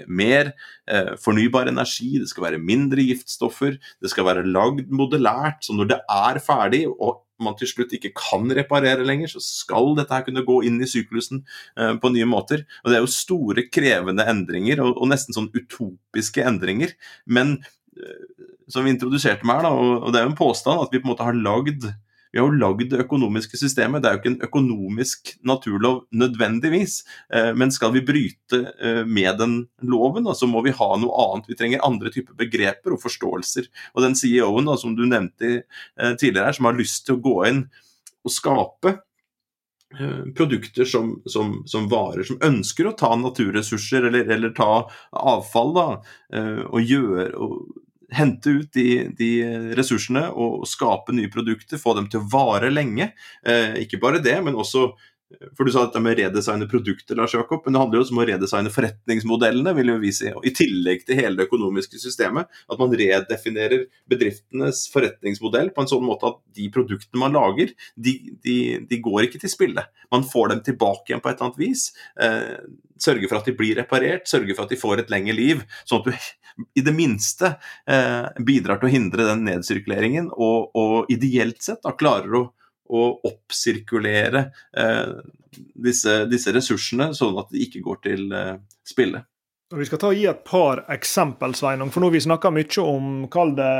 [0.07, 0.53] mer
[0.87, 5.91] eh, fornybar energi, det skal være mindre giftstoffer, det skal være lagd modellært, så når
[5.91, 10.25] det er ferdig og man til slutt ikke kan reparere lenger, så skal dette her
[10.27, 11.43] kunne gå inn i syklusen
[11.79, 12.67] eh, på nye måter.
[12.83, 16.93] Og Det er jo store, krevende endringer, og, og nesten sånn utopiske endringer.
[17.25, 17.59] Men
[18.71, 21.09] som vi introduserte meg her, da, og det er jo en påstand at vi på
[21.09, 21.89] en måte har lagd
[22.33, 24.03] vi har jo lagd det økonomiske systemet.
[24.03, 27.01] Det er jo ikke en økonomisk naturlov nødvendigvis.
[27.35, 31.51] Eh, men skal vi bryte eh, med den loven, så må vi ha noe annet.
[31.51, 33.67] Vi trenger andre typer begreper og forståelser.
[33.97, 37.39] Og den CEO-en som du nevnte eh, tidligere her, som har lyst til å gå
[37.51, 37.65] inn
[38.23, 39.01] og skape
[40.39, 44.85] produkter som, som, som, varer som ønsker å ta naturressurser eller, eller ta
[45.19, 45.87] avfall, da,
[46.71, 47.57] og gjøre og
[48.15, 49.31] hente ut de, de,
[49.79, 53.11] ressursene og skape nye produkter, få dem til å vare lenge.
[53.47, 54.91] Eh, ikke bare det, men også
[55.57, 58.15] for Du sa dette med å redesigne produkter, Lars Jakob, men det handler jo også
[58.17, 59.75] om å redesigne forretningsmodellene.
[59.77, 62.51] vil jo vi si, I tillegg til hele det økonomiske systemet.
[62.71, 68.17] At man redefinerer bedriftenes forretningsmodell på en sånn måte at de produktene man lager, de,
[68.43, 68.59] de,
[68.91, 69.87] de går ikke til spille.
[70.11, 71.87] Man får dem tilbake igjen på et eller annet vis.
[72.21, 72.59] Eh,
[73.01, 75.63] sørger for at de blir reparert, sørger for at de får et lengre liv.
[75.87, 76.31] Sånn at du
[76.81, 77.55] i det minste
[77.87, 82.49] eh, bidrar til å hindre den nedsirkuleringen, og, og ideelt sett da klarer å
[82.91, 85.13] å oppsirkulere eh,
[85.75, 89.25] disse, disse, ressursene, sånn at de ikke går til eh, spille.
[89.71, 91.93] Vi skal ta og gi et par eksempel, Sveinung.
[91.95, 93.75] For nå vi snakker mye om kall det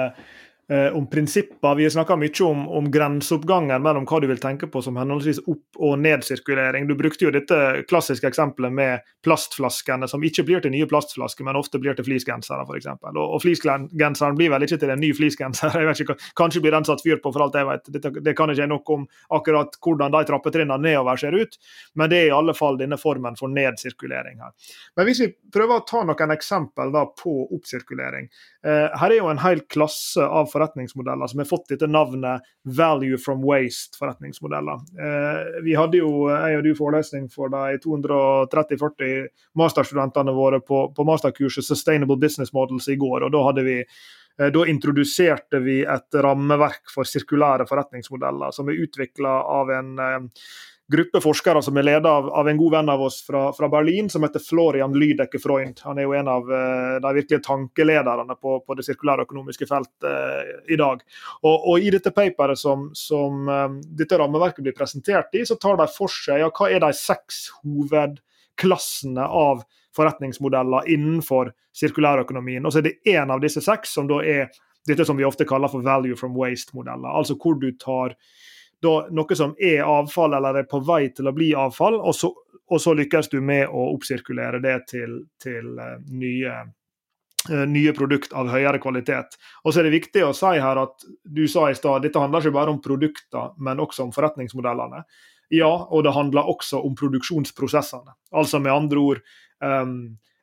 [0.95, 1.75] om prinsipper.
[1.75, 5.43] Vi har snakka mye om, om grenseoppgangen mellom hva du vil tenke på som henholdsvis
[5.51, 6.87] opp- og nedsirkulering.
[6.87, 7.59] Du brukte jo dette
[7.91, 12.67] klassiske eksempelet med plastflaskene, som ikke blir til nye plastflasker, men ofte blir til fleecegensere,
[12.69, 12.87] f.eks.
[13.11, 15.75] Og, og fleecegenseren blir vel ikke til en ny fleecegenser.
[15.81, 17.89] Jeg vet ikke, Kanskje blir den satt fyr på, for alt jeg vet.
[17.95, 19.05] Dette, det kan ikke jeg nok om
[19.37, 21.57] akkurat hvordan de trappetrinnene nedover ser ut,
[21.99, 24.55] men det er i alle fall denne formen for nedsirkulering her.
[24.97, 28.29] Men hvis vi prøver å ta noen eksempel da på oppsirkulering.
[28.67, 33.19] Eh, her er jo en hel klasse av forretningsmodeller som har fått dette navnet 'value
[33.19, 34.75] from waste'-forretningsmodeller.
[35.01, 41.05] Eh, vi hadde jo jeg og du forelesning for de 230-40 masterstudentene våre på, på,
[41.05, 43.25] masterkurset 'Sustainable Business Models' i går.
[43.25, 48.85] og Da hadde vi eh, da introduserte vi et rammeverk for sirkulære forretningsmodeller som er
[48.85, 49.99] utvikla av en
[50.91, 54.09] gruppe forskere som er ledet av, av, en god venn av oss fra, fra Berlin,
[54.11, 55.79] som heter Florian Lydecke Freund.
[55.87, 60.09] Han er jo en av uh, de virkelige tankelederne på, på det sirkulære økonomiske feltet
[60.09, 61.05] uh, i dag.
[61.45, 65.79] Og, og, I dette paperet som, som um, dette rammeverket blir presentert i, så tar
[65.81, 69.63] de for seg ja, hva er de seks hovedklassene av
[69.97, 72.67] forretningsmodeller innenfor sirkulærøkonomien.
[72.67, 74.51] Og så er det én av disse seks som da er
[74.89, 77.11] dette som vi ofte kaller for value from waste-modeller.
[77.15, 78.17] Altså hvor du tar
[78.83, 82.31] da, noe som er avfall eller er på vei til å bli avfall, og så,
[82.71, 86.55] og så lykkes du med å oppsirkulere det til, til uh, nye,
[87.51, 89.37] uh, nye produkt av høyere kvalitet.
[89.65, 92.45] Og så er det viktig å si her at du sa i stad dette handler
[92.45, 95.05] ikke bare om produkter, men også om forretningsmodellene.
[95.51, 98.15] Ja, og det handler også om produksjonsprosessene.
[98.39, 99.23] Altså med andre ord
[99.59, 99.97] um,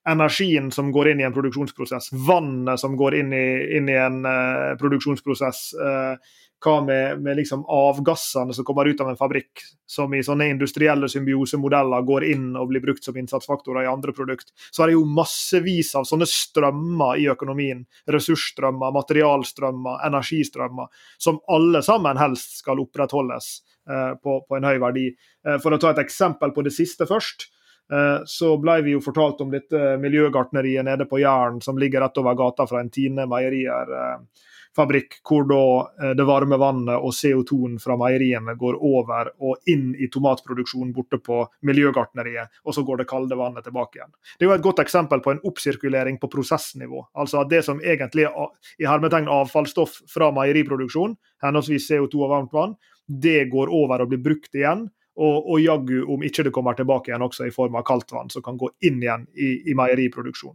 [0.08, 3.48] energien som går inn i en produksjonsprosess, vannet som går inn i,
[3.80, 5.62] inn i en uh, produksjonsprosess.
[5.80, 10.50] Uh, hva med, med liksom avgassene som kommer ut av en fabrikk, som i sånne
[10.50, 14.50] industrielle symbiosemodeller går inn og blir brukt som innsatsfaktorer i andre produkt.
[14.72, 17.86] Så er det jo massevis av sånne strømmer i økonomien.
[18.10, 20.90] Ressursstrømmer, materialstrømmer, energistrømmer.
[21.22, 23.52] Som alle sammen helst skal opprettholdes
[23.90, 25.12] eh, på, på, en høy verdi.
[25.46, 27.48] Eh, for å ta et eksempel på det siste først
[27.94, 32.18] eh, så ble vi jo fortalt om dette miljøgartneriet nede på Jæren, som ligger rett
[32.18, 33.98] over gata fra en Tine meierier.
[34.02, 35.62] Eh, fabrikk, hvor da
[36.02, 41.20] eh, det varme vannet og CO2-en fra meieriene går over og inn i tomatproduksjonen borte
[41.24, 44.14] på Miljøgartneriet, og så går det kalde vannet tilbake igjen.
[44.38, 47.08] Det er jo et godt eksempel på en oppsirkulering på prosessnivå.
[47.18, 52.56] Altså at det som egentlig er i hermetegn avfallsstoff fra meieriproduksjon, henholdsvis CO2 og varmt
[52.56, 54.88] vann, det går over og blir brukt igjen.
[55.18, 58.30] Og, og jaggu om ikke det kommer tilbake igjen også i form av kaldt vann,
[58.30, 60.54] som kan gå inn igjen i, i meieriproduksjon.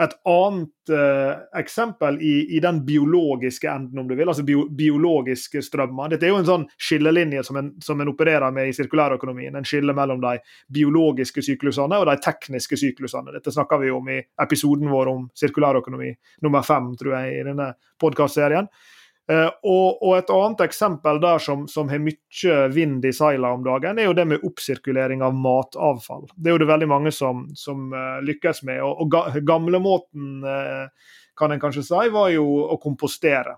[0.00, 5.60] Et annet uh, eksempel i, i, den biologiske enden, om du vil, altså bio, biologiske
[5.66, 6.12] strømmer.
[6.12, 9.58] Dette er jo en sånn skillelinje som en, som en opererer med i sirkulærøkonomien.
[9.58, 10.38] En skille mellom de
[10.72, 13.34] biologiske syklusene og de tekniske syklusene.
[13.36, 16.14] Dette snakker vi om i episoden vår om sirkulærøkonomi
[16.46, 18.70] nummer fem, tror jeg, i denne podkastserien.
[18.70, 18.99] Uh,
[19.30, 23.98] og, og, Et annet eksempel der som, som har mye vind i seilene om dagen,
[23.98, 26.26] er jo det med oppsirkulering av matavfall.
[26.34, 28.82] Det er jo det veldig mange som, som uh, lykkes med.
[28.82, 33.54] Og, og Gamlemåten uh, kan en kanskje si, var jo å kompostere.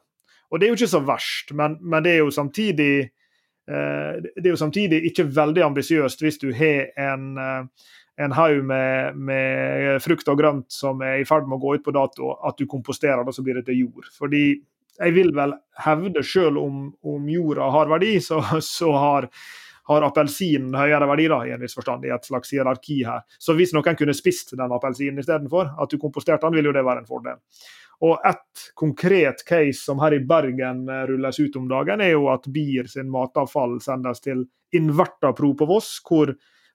[0.53, 2.95] Og Det er jo ikke så verst, men, men det er jo samtidig
[3.63, 7.39] det er jo samtidig ikke veldig ambisiøst hvis du har en,
[8.19, 11.85] en haug med, med, frukt og grønt som er i ferd med å gå ut
[11.87, 14.11] på dato, at du komposterer det, så blir det til jord.
[14.19, 14.43] Fordi
[14.99, 19.29] jeg vil vel hevde, selv om, om jorda har verdi, så, så har,
[19.91, 23.25] har appelsinen høyere verdi da, i en viss forstand, i et slags hierarki her.
[23.39, 26.85] Så hvis noen kunne spist den appelsinen istedenfor, at du komposterte den, vil jo det
[26.87, 27.41] være en fordel.
[28.03, 32.27] Og Et konkret case som her i Bergen eh, rulles ut om dagen, er jo
[32.33, 34.43] at bier sin matavfall sendes til
[34.75, 36.33] Invertapro på Voss, hvor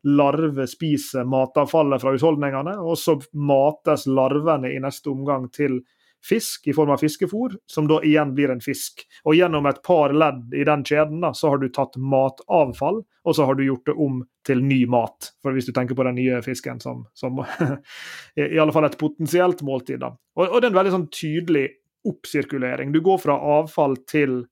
[0.07, 2.77] larver spiser matavfallet fra husholdningene.
[2.79, 5.81] og Så mates larvene i neste omgang til
[6.25, 9.03] fisk i form av fiskefôr, som da igjen blir en fisk.
[9.25, 13.35] Og gjennom et par ledd i den kjeden da, så har du tatt matavfall, og
[13.35, 15.31] så har du gjort det om til ny mat.
[15.43, 17.41] For hvis du tenker på den nye fisken som, som
[18.35, 20.01] i alle fall et potensielt måltid.
[20.03, 20.13] da.
[20.39, 21.67] Og, og det er en veldig sånn tydelig
[22.07, 22.93] oppsirkulering.
[22.95, 24.45] Du går fra avfall til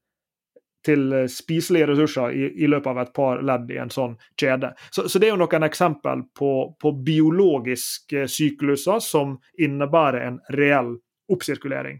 [0.85, 4.73] til eh, spiselige ressurser i, i, løpet av et par ledd i en sånn kjede.
[4.91, 6.51] Så, så det er jo noen eksempel på,
[6.81, 10.95] på, biologiske sykluser som innebærer en reell
[11.31, 11.99] oppsirkulering.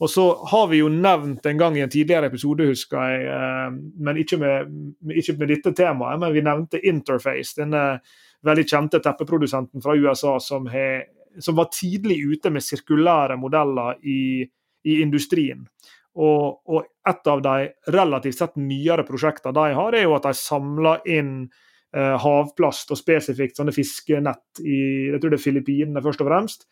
[0.00, 3.78] Og så har vi jo nevnt en gang i en tidligere episode, husker jeg, eh,
[4.06, 4.76] men ikke med,
[5.12, 7.84] ikke med dette temaet, men vi nevnte Interface, denne
[8.46, 11.02] veldig kjente teppeprodusenten fra USA som, he,
[11.38, 14.42] som var tidlig ute med sirkulære modeller i,
[14.88, 15.66] i industrien.
[16.12, 20.34] Og, og, et av de relativt sett nyere prosjektene de har, er jo at de
[20.36, 26.24] samler inn eh, havplast og spesifikt sånne fiskenett i jeg tror det er Filippinene først
[26.24, 26.68] og fremst.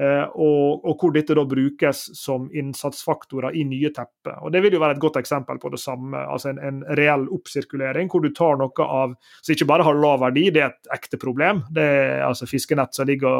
[0.00, 4.38] Eh, og, og, hvor dette da brukes som innsatsfaktorer i nye tepper.
[4.40, 6.16] Og Det vil jo være et godt eksempel på det samme.
[6.16, 10.22] altså En, en reell oppsirkulering, hvor du tar noe av som ikke bare har lav
[10.24, 11.64] verdi, det er et ekte problem.
[11.70, 13.36] Det er altså fiskenett som ligger,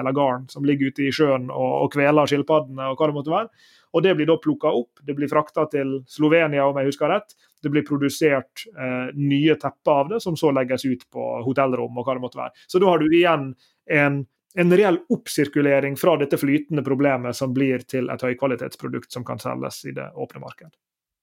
[0.00, 3.34] eller garn som ligger ute i sjøen og, og kveler skilpaddene og hva det måtte
[3.34, 3.72] være.
[3.94, 7.36] Og Det blir da plukka opp, det blir frakta til Slovenia, om jeg husker rett.
[7.62, 12.04] Det blir produsert eh, nye tepper av det, som så legges ut på hotellrom og
[12.04, 12.64] hva det måtte være.
[12.66, 13.52] Så da har du igjen
[13.94, 19.42] en, en reell oppsirkulering fra dette flytende problemet som blir til et høykvalitetsprodukt som kan
[19.42, 20.70] selges i det åpne marked.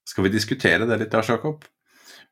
[0.08, 1.64] Skal vi diskutere det litt, Jakob?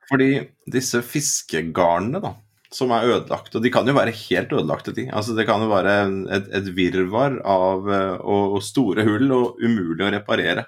[0.09, 0.31] Fordi
[0.67, 2.33] disse fiskegarnene, da,
[2.73, 3.55] som er ødelagt.
[3.55, 5.07] Og de kan jo være helt ødelagte, de.
[5.13, 5.95] Altså, det kan jo være
[6.35, 10.65] et, et virvar av eh, og, og, store hull og umulig å reparere.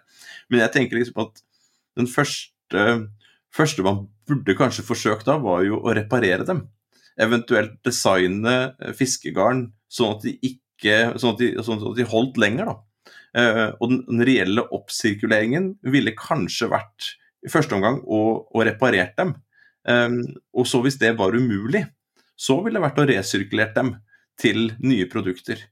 [0.49, 1.43] Men jeg tenker liksom at
[1.99, 2.85] den første,
[3.53, 6.65] første man burde kanskje forsøkt da, var jo å reparere dem.
[7.21, 12.39] Eventuelt designe eh, fiskegarn sånn at de ikke sånn at de, sånn at de holdt
[12.41, 12.73] lenger.
[13.31, 17.13] Uh, og den, reelle oppsirkuleringen ville kanskje vært
[17.47, 19.35] i første omgang å, å reparere dem.
[19.87, 20.19] Um,
[20.53, 21.85] og så hvis det var umulig,
[22.35, 23.93] så ville det vært å resirkulere dem
[24.41, 25.63] til nye produkter.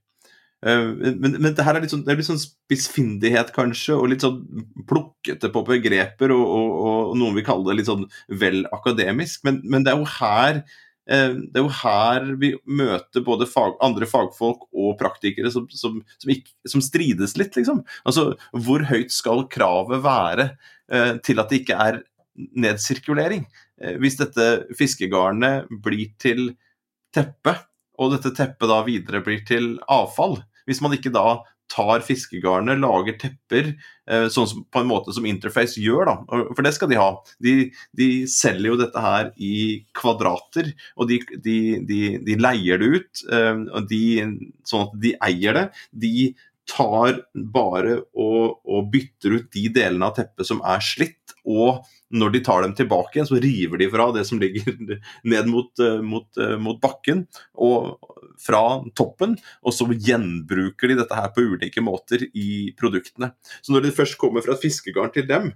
[0.64, 4.24] Uh, men, men, det her er litt sånn, er litt sånn spissfindighet, kanskje, og litt
[4.24, 4.40] sånn
[4.88, 6.76] plukkete på begreper, og, og,
[7.12, 8.08] og noen vil kalle det litt sånn
[8.40, 9.44] vel akademisk.
[9.46, 10.64] Men, men det er jo her
[11.10, 16.30] det er jo her vi møter både fag, andre fagfolk og praktikere som, som, som,
[16.30, 17.82] ikke, som, strides litt, liksom.
[18.06, 20.52] Altså, hvor høyt skal kravet være
[20.92, 22.00] eh, til at det ikke er
[22.36, 23.42] nedsirkulering?
[23.82, 26.52] Eh, hvis dette fiskegarnet blir til
[27.14, 27.56] teppe,
[28.00, 33.16] og dette teppet da videre blir til avfall Hvis man ikke da tar fiskegarnet, lager
[33.20, 36.42] tepper eh, sånn som, på en måte som Interface gjør, da.
[36.50, 37.10] For det skal de ha.
[37.42, 37.54] De,
[37.96, 39.54] de selger jo dette her i
[39.96, 43.24] kvadrater, og de, de, de leier det ut.
[43.30, 43.64] Eh,
[44.68, 45.66] sånn at de eier det.
[46.06, 46.14] De
[46.70, 47.20] tar
[47.54, 52.42] bare og, og bytter ut de delene av teppet som er slitt, og når de
[52.44, 54.76] tar dem tilbake igjen, så river de fra det som ligger
[55.32, 57.24] ned mot, eh, mot, eh, mot bakken
[57.54, 57.96] og
[58.40, 58.62] fra
[58.96, 63.34] toppen, og så gjenbruker de dette her på ulike måter i produktene.
[63.60, 65.52] Så når det først kommer fra et fiskegarn til dem,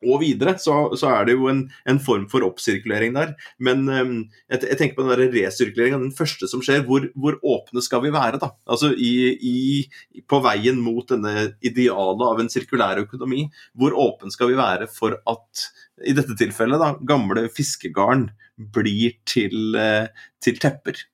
[0.00, 3.34] og videre, så, så, er det jo en, en, form for oppsirkulering der.
[3.60, 4.14] Men um,
[4.48, 6.86] jeg, jeg, tenker på den resirkuleringa, den første som skjer.
[6.88, 8.52] Hvor, hvor, åpne skal vi være, da?
[8.70, 13.46] Altså i, i, på veien mot denne idealet av en sirkulær økonomi.
[13.76, 15.66] Hvor åpen skal vi være for at,
[16.06, 20.08] i dette tilfellet, da, gamle fiskegarn blir til, uh,
[20.40, 21.04] til tepper?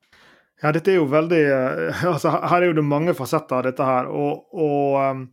[0.62, 3.90] Ja, dette er jo veldig uh, altså, Her er jo det mange fasetter av dette
[3.90, 4.14] her.
[4.14, 5.29] og, og um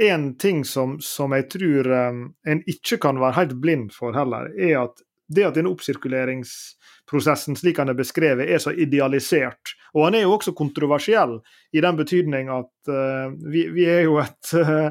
[0.00, 4.50] en ting som, som jeg tror um, en ikke kan være helt blind for heller,
[4.56, 9.76] er at det at denne oppsirkuleringsprosessen slik han er beskrevet, er så idealisert.
[9.94, 11.36] Og han er jo også kontroversiell
[11.76, 14.90] i den betydning at uh, vi, vi, er jo et uh,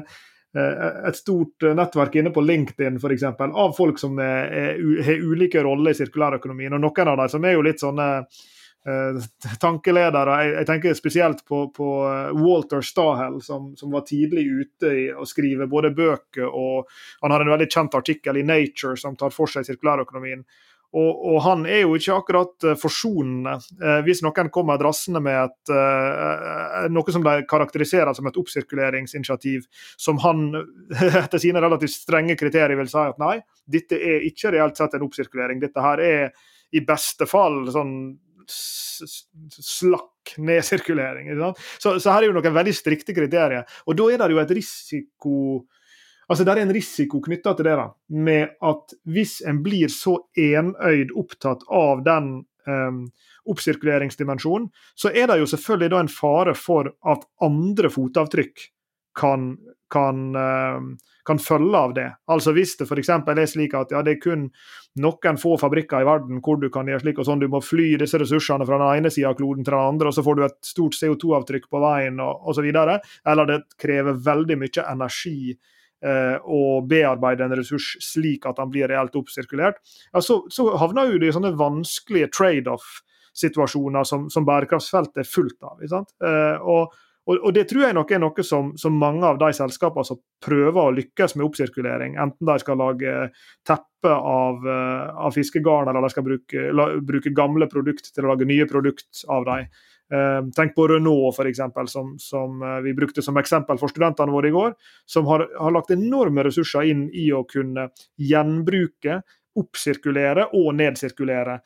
[1.10, 6.74] et stort nettverk inne på LinkedIn eksempel, av folk som har ulike roller i sirkulærøkonomien.
[6.74, 8.59] og Noen av dem som er jo litt sånne Eh,
[9.60, 10.36] tankeledere.
[10.40, 15.06] Jeg, jeg, tenker spesielt på, på eh, Walter Stahel, som, som, var tidlig ute i
[15.12, 16.88] å skrive både bøker og
[17.20, 20.44] Han har en veldig kjent artikkel i Nature som tar for seg sirkulærøkonomien.
[20.90, 23.52] Og, og, han er jo ikke akkurat eh, forsonende.
[23.78, 29.68] Eh, hvis noen kommer drassende med et, eh, noe som de karakteriserer som et oppsirkuleringsinitiativ,
[30.00, 30.48] som han
[31.22, 33.36] etter sine relativt strenge kriterier vil si at nei,
[33.70, 35.62] dette er ikke reelt sett en oppsirkulering.
[35.62, 36.34] Dette her er
[36.74, 37.94] i beste fall sånn
[38.50, 41.32] slakk nedsirkulering.
[41.78, 43.66] Så, så, her er jo noen veldig strikte kriterier.
[43.86, 45.36] Og da er det jo et risiko
[46.30, 47.88] Altså, Det er en risiko knytta til det, da,
[48.22, 52.28] med at hvis en blir så enøyd opptatt av den
[52.70, 53.00] um,
[53.50, 58.62] oppsirkuleringsdimensjonen, så er det jo selvfølgelig da en fare for at andre fotavtrykk
[59.18, 59.56] kan,
[59.90, 60.22] kan,
[61.26, 62.06] kan følge av det.
[62.30, 63.10] Altså Hvis det f.eks.
[63.10, 64.46] er slik at ja, det er kun
[65.00, 67.92] noen få fabrikker i verden hvor du kan gjøre slik og sånn, du må fly
[68.00, 70.46] disse ressursene fra den ene sida av kloden til den andre, og så får du
[70.46, 75.52] et stort CO2-avtrykk på veien og osv., eller det krever veldig mye energi
[76.00, 81.28] å bearbeide en ressurs slik at den blir reelt oppsirkulert, ja, så, så havner det
[81.28, 85.84] i sånne vanskelige trade-off-situasjoner som, som bærekraftsfeltet er fullt av.
[85.84, 86.96] Eh, og,
[87.30, 90.18] og, og, Det tror jeg nok er noe som, som, mange av de selskapene som
[90.42, 93.14] prøver å lykkes med oppsirkulering, enten de skal lage
[93.66, 98.34] teppe av, eh, av fiskegarn eller de skal bruke, la, bruke gamle produkter til å
[98.34, 99.70] lage nye produkter av dem,
[100.10, 104.48] Eh, tenk på Renault, eksempel, som, som eh, vi brukte som eksempel for studentene våre
[104.50, 104.72] i går.
[105.06, 109.20] Som har, har lagt enorme ressurser inn i å kunne gjenbruke,
[109.60, 111.56] oppsirkulere og nedsirkulere.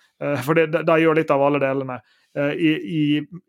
[0.45, 1.99] For de, de gjør litt av alle delene.
[2.35, 3.03] I, i,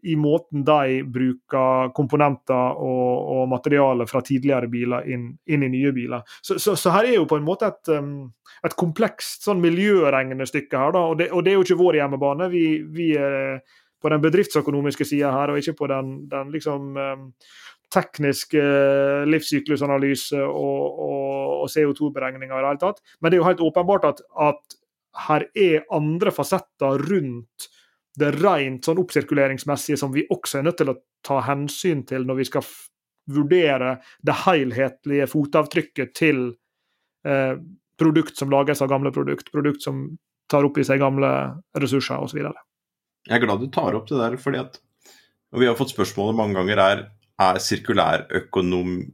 [0.06, 5.94] i, måten de bruker komponenter og, og materiale fra tidligere biler inn, inn i nye
[5.96, 6.22] biler.
[6.38, 7.90] Så, så, så, her er jo på en måte et,
[8.70, 10.94] et komplekst sånn miljøregnestykke her.
[10.94, 12.52] Da, og det, og det, er jo ikke vår hjemmebane.
[12.54, 13.58] Vi, vi er
[14.06, 16.94] på den bedriftsøkonomiske sida her, og ikke på den, den liksom
[17.94, 23.02] teknisk uh, livssyklusanalyse og, og, og CO2-beregninger i det hele tatt.
[23.20, 24.78] Men det er jo helt åpenbart at, at
[25.26, 27.70] her er andre fasetter rundt
[28.20, 32.42] det rent sånn oppsirkuleringsmessige som vi også er nødt til å ta hensyn til når
[32.42, 32.68] vi skal
[33.36, 36.46] vurdere det helhetlige fotavtrykket til
[37.26, 37.56] eh,
[38.00, 40.08] produkt som lages av gamle produkt, produkt som
[40.52, 41.32] tar opp i seg gamle
[41.82, 42.44] ressurser osv.
[43.26, 44.82] Jeg er glad du tar opp det der, fordi at
[45.56, 47.04] og vi har fått spørsmålet mange ganger er
[47.40, 49.12] er sirkulærøkonomi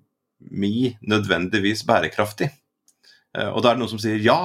[1.10, 2.50] nødvendigvis bærekraftig?
[3.38, 4.42] Eh, og da er det noen som sier ja.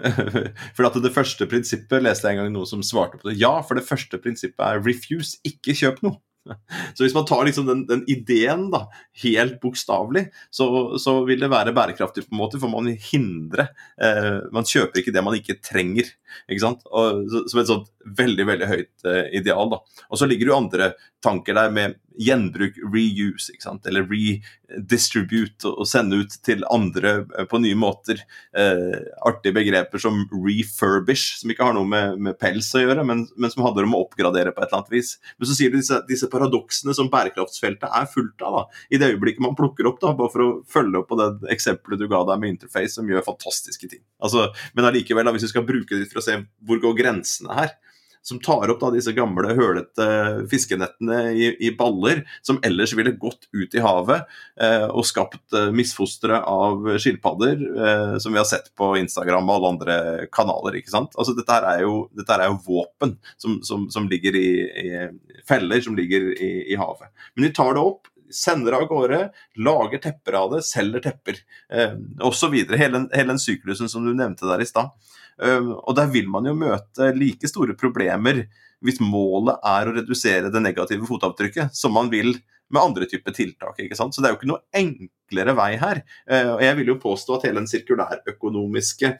[0.76, 3.38] for at det første prinsippet leste jeg en gang noe som svarte på det.
[3.40, 6.20] Ja, for det første prinsippet er refuse, ikke kjøp noe.
[6.94, 8.84] Så hvis man tar liksom den, den ideen da,
[9.22, 10.66] helt bokstavelig, så,
[11.00, 13.68] så, vil det være bærekraftig, på en måte, for man vil hindre
[14.00, 16.08] eh, Man kjøper ikke det man ikke trenger.
[16.48, 16.84] Ikke sant?
[16.90, 19.72] Og, som et sånt veldig veldig høyt eh, ideal.
[19.72, 19.80] da.
[20.08, 20.92] Og så ligger det jo andre
[21.24, 23.86] tanker der med gjenbruk, reuse, ikke sant?
[23.88, 28.22] eller redistribute, og sende ut til andre eh, på nye måter.
[28.56, 28.96] Eh,
[29.28, 33.52] artige begreper som refurbish, som ikke har noe med, med pels å gjøre, men, men,
[33.52, 35.14] som handler om å oppgradere på et eller annet vis.
[35.38, 39.12] Men så sier du disse, disse paradoksene som bærekraftsfeltet er fullt av, da, i det
[39.14, 42.22] øyeblikket man plukker opp, da, bare for å følge opp på det eksempelet du ga
[42.28, 44.02] deg med Interface, som gjør fantastiske ting.
[44.22, 47.74] Altså, men allikevel, hvis vi skal bruke det for å se hvor går grensene her,
[48.22, 50.06] som tar opp da disse gamle, hølete
[50.50, 54.28] fiskenettene i, i, baller, som ellers ville gått ut i havet
[54.60, 59.56] eh, og skapt eh, misfostre av skilpadder, eh, som vi har sett på Instagram og
[59.56, 59.98] alle andre
[60.32, 60.78] kanaler.
[60.80, 61.16] ikke sant?
[61.16, 64.48] Altså Dette her er jo, her er jo våpen som, som, som ligger i,
[64.84, 64.88] i,
[65.48, 67.10] feller som ligger i, i havet.
[67.34, 69.20] Men vi tar det opp, sender av gårde,
[69.56, 71.40] lager tepper av det, selger tepper
[71.72, 72.54] eh, osv.
[72.54, 74.92] Hele, hele den syklusen som du nevnte der i stad.
[75.40, 78.42] Og der vil man jo møte like store problemer
[78.84, 82.34] hvis målet er å redusere det negative fotavtrykket, som man vil
[82.70, 83.78] med andre typer tiltak.
[83.82, 84.14] ikke sant?
[84.14, 86.02] Så det er jo ikke noe enklere vei her.
[86.30, 89.12] Eh, og jeg vil jo påstå at hele den sirkulærøkonomiske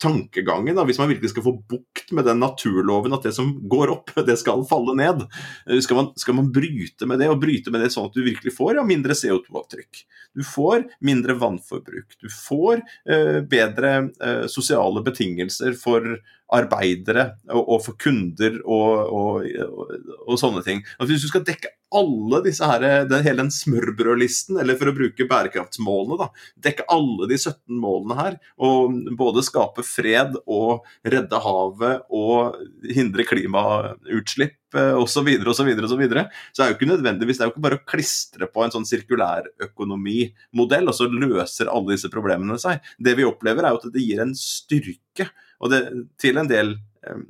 [0.00, 3.92] tankegangen, da, hvis man virkelig skal få bukt med den naturloven at det som går
[3.92, 5.26] opp, det skal falle ned.
[5.68, 8.24] Eh, skal man, skal man bryte med det, og bryte med det sånn at du
[8.24, 10.02] virkelig får ja, mindre CO2-avtrykk.
[10.36, 12.18] Du får mindre vannforbruk.
[12.22, 16.16] Du får eh, bedre eh, sosiale betingelser for
[16.56, 19.46] arbeidere og, og for kunder og, og,
[20.26, 20.82] og, sånne ting.
[21.02, 25.26] Hvis du skal dekke alle disse her, den, hele den smørbrødlisten, eller for å bruke
[25.30, 26.28] bærekraftsmålene, da,
[26.68, 32.60] dekke alle de 17 målene her, og både skape fred og redde havet og
[32.94, 37.44] hindre klimautslipp osv., osv., så, videre, og så, videre, så er jo ikke nødvendigvis det
[37.44, 42.12] er jo ikke bare å klistre på en sånn sirkulærøkonomimodell, og så løser alle disse
[42.12, 42.84] problemene seg.
[42.98, 45.30] Det vi opplever, er jo at det gir en styrke
[45.60, 45.80] og det,
[46.20, 47.24] til en del eh,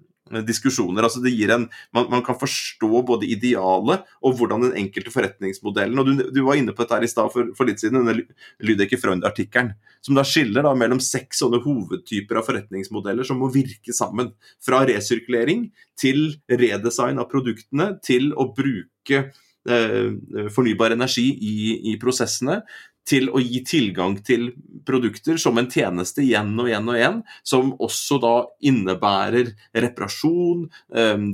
[0.47, 1.03] diskusjoner.
[1.03, 1.66] altså det gir en,
[1.97, 6.59] man, man, kan forstå både idealet og hvordan den enkelte forretningsmodellen og Du, du var
[6.61, 8.25] inne på dette her i stad for, for, litt siden, denne
[8.64, 9.75] Lydeke Freund-artikkelen.
[10.05, 14.33] Som da skiller da mellom seks sånne hovedtyper av forretningsmodeller som må virke sammen.
[14.64, 15.69] Fra resirkulering
[16.01, 19.23] til redesign av produktene til å bruke
[19.69, 20.09] eh,
[20.55, 21.57] fornybar energi i,
[21.93, 22.61] i prosessene
[23.08, 24.50] til å gi tilgang til
[24.86, 28.34] produkter som en tjeneste igjen og igjen og igjen, som også da
[28.70, 30.66] innebærer reparasjon,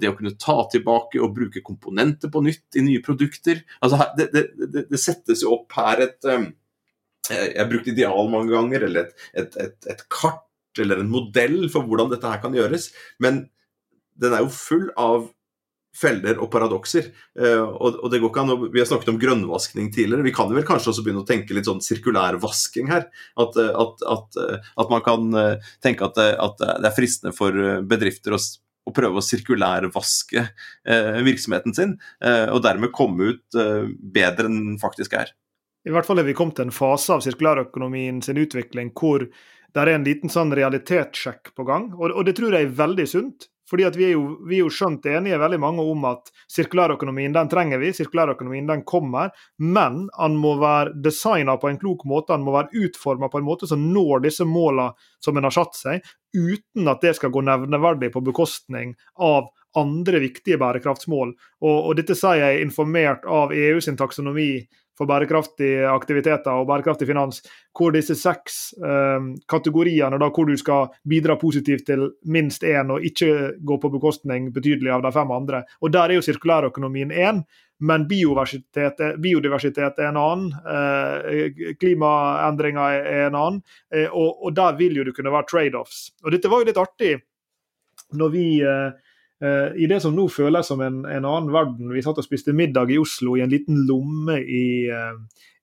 [0.01, 3.61] det å kunne ta tilbake og bruke komponenter på nytt i nye produkter.
[3.81, 4.47] Altså, det, det,
[4.79, 6.31] det, settes jo opp her et
[7.27, 10.45] Jeg har brukt ideal mange ganger, eller et, et, et, et kart
[10.79, 12.91] eller en modell for hvordan dette her kan gjøres,
[13.23, 13.47] men
[14.21, 15.31] den er jo full av
[15.97, 17.09] feller og paradokser.
[17.39, 20.27] Uh, og, det går ikke an, Vi har snakket om grønnvaskning tidligere.
[20.27, 23.09] Vi kan vel kanskje også begynne å tenke litt sånn sirkulær vasking her.
[23.41, 24.39] At, at, at,
[24.83, 25.33] at man kan
[25.85, 27.57] tenke det, at det, er fristende for
[27.89, 28.41] bedrifter å,
[28.87, 33.59] å prøve å sirkulærvaske eh, virksomheten sin, eh, og dermed komme ut
[33.99, 35.33] bedre enn den faktisk er.
[35.87, 39.83] I hvert fall er vi kommet til en fase av sirkulærøkonomien sin utvikling hvor det
[39.83, 43.51] er en liten sånn realitetssjekk på gang, og, og det tror jeg er veldig sunt.
[43.71, 47.51] Fordi vi er, jo, vi er jo skjønt enige veldig mange om at sirkulærøkonomien den
[47.51, 52.47] trenger vi, sirkulærøkonomien den kommer, men den må være designa på en klok måte, den
[52.47, 54.93] må være utforma på en måte som når disse målene
[55.25, 56.07] som en har satt seg,
[56.37, 61.35] uten at det skal gå nevneverdig på bekostning av andre viktige bærekraftsmål.
[61.65, 64.51] Og, og dette sier jeg informert av EU sin taksonomi
[64.97, 67.43] for bærekraftige aktiviteter og bærekraftig finans,
[67.77, 73.05] hvor disse seks eh, kategoriene, da, hvor du skal bidra positivt til minst én og
[73.05, 75.65] ikke gå på bekostning betydelig av de fem andre.
[75.83, 77.45] Og Der er jo sirkulærøkonomien én,
[77.79, 80.53] men biodiversitet, biodiversitet, er en annen.
[80.65, 83.63] Eh, klimaendringer er en annen.
[83.93, 86.07] Eh, og, og, der vil jo det kunne være trade-offs.
[86.25, 87.17] Og Dette var jo litt artig
[88.17, 89.06] når vi eh,
[89.43, 91.91] I det som nå føles som en, en, annen verden.
[91.93, 95.19] Vi satt og spiste middag i Oslo i en liten lomme i, uh,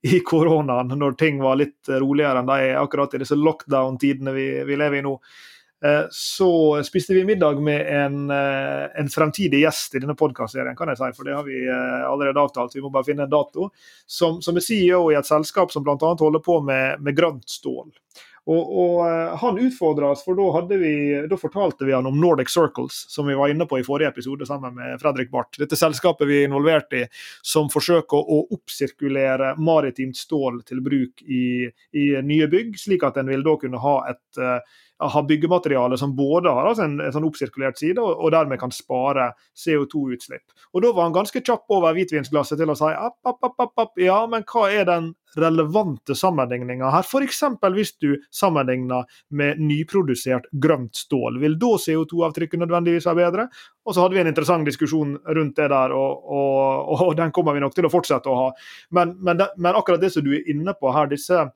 [0.05, 4.45] i koronaen, når ting var litt roligere enn de er akkurat i disse lockdown-tidene vi,
[4.67, 5.15] vi, lever i nå.
[5.83, 6.51] Uh, så
[6.85, 11.27] spiste vi middag med en, en fremtidig gjest i denne podkastserien, kan jeg si, for
[11.27, 12.77] det har vi allerede avtalt.
[12.77, 13.71] Vi må bare finne en dato.
[14.05, 15.97] Som, som er CEO i et selskap som bl.a.
[15.97, 17.89] holder på med, med grønt stål.
[18.45, 20.93] Og, og eh, Han utfordra oss, for da, vi,
[21.29, 24.47] da, fortalte vi han om Nordic Circles, som vi var inne på i forrige episode
[24.49, 25.55] sammen med Fredrik Barth.
[25.61, 27.05] Dette selskapet vi er involvert i,
[27.45, 33.31] som forsøker å oppsirkulere maritimt stål til bruk i, i nye bygg, slik at en
[33.31, 34.43] vil da kunne ha et
[35.11, 38.73] ha byggemateriale som både har altså en, en, sånn oppsirkulert side, og, og dermed kan
[38.73, 40.45] spare CO2-utslipp.
[40.73, 43.93] Og Da var han ganske kjapp over hvitvinsglasset til å si app, app, app, app,
[44.01, 47.05] ja, men hva er den relevante sammenligninga her?
[47.05, 47.43] F.eks.
[47.73, 51.39] hvis du sammenligner med nyprodusert grønt stål.
[51.41, 53.47] Vil da CO2-avtrykket nødvendigvis være bedre?
[53.83, 57.57] Og så hadde vi en interessant diskusjon rundt det der, og, og, og den kommer
[57.57, 58.49] vi nok til å fortsette å ha.
[58.95, 61.47] Men, men, men akkurat det som du er inne på her, disse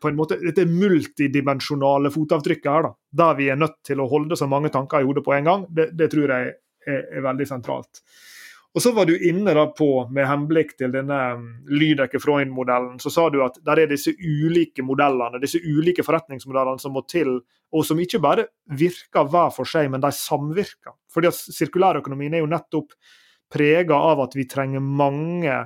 [0.00, 2.92] på en måte, dette multidimensjonale fotavtrykket her, da,
[3.24, 5.66] der vi er nødt til å holde så mange tanker i hodet på en gang,
[5.74, 8.02] det, det tror jeg er, er, veldig sentralt.
[8.74, 13.28] Og Så var du inne da på, med henblikk til denne um, Lydekke-Freund-modellen, så sa
[13.30, 17.36] du at der er disse ulike modellene, disse ulike forretningsmodellene som må til,
[17.70, 20.96] og som ikke bare virker hver for seg, men de samvirker.
[21.14, 22.98] Fordi at Sirkulærøkonomien er jo nettopp
[23.54, 25.62] prega av at vi trenger mange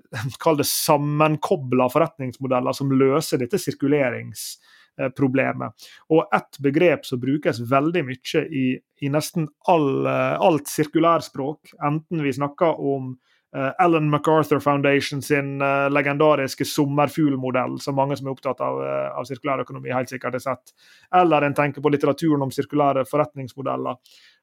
[0.42, 5.70] kall det sammenkobla forretningsmodeller som løser dette sirkuleringsproblemet.
[6.12, 8.66] Og ett begrep som brukes veldig mye i,
[9.02, 13.04] i nesten all, alt sirkulærspråk, enten vi snakker om
[13.52, 18.80] Ellen eh, MacArthur Foundation sin uh, legendariske sommerfuglmodell, som mange som er opptatt av,
[19.12, 20.72] av sirkulærøkonomi, helt sikkert har sett.
[21.14, 23.98] Eller en tenker på litteraturen om sirkulære forretningsmodeller.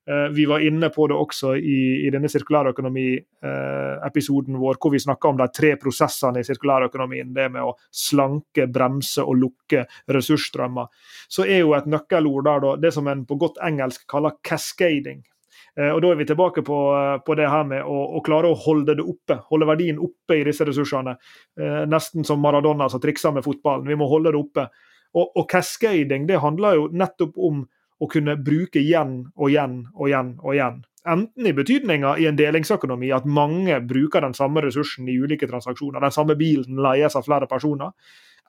[0.10, 5.28] Uh, vi var inne på det også i, i denne sirkulærøkonomi-episoden vår, hvor vi snakka
[5.30, 7.34] om de tre prosessene i sirkulærøkonomien.
[7.36, 10.86] Det med å slanke, bremse og lukke ressursstrømmer.
[11.30, 15.22] Så er jo et nøkkelord der da, det som en på godt engelsk kaller cascading.
[15.80, 18.50] Eh, og Da er vi tilbake på, eh, på det her med å, å, klare
[18.50, 21.16] å holde det oppe, holde verdien oppe i disse ressursene.
[21.60, 23.88] Eh, nesten som Maradona som trikser med fotballen.
[23.88, 24.70] Vi må holde det oppe.
[25.16, 27.64] Og, og cascading det handler jo nettopp om
[28.00, 30.80] å kunne bruke igjen og igjen og igjen og igjen.
[31.10, 36.04] Enten i betydninga i en delingsøkonomi at mange bruker den samme ressursen i ulike transaksjoner.
[36.04, 37.96] Den samme bilen leies av flere personer.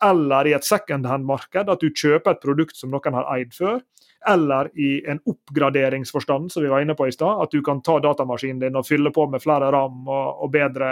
[0.03, 3.83] Eller i et second hand-marked, at du kjøper et produkt som noen har eid før
[4.29, 7.41] eller i en oppgraderingsforstand, som vi var inne på i stad.
[7.43, 10.91] At du kan ta datamaskinen din og fylle på med flere ram og, og bedre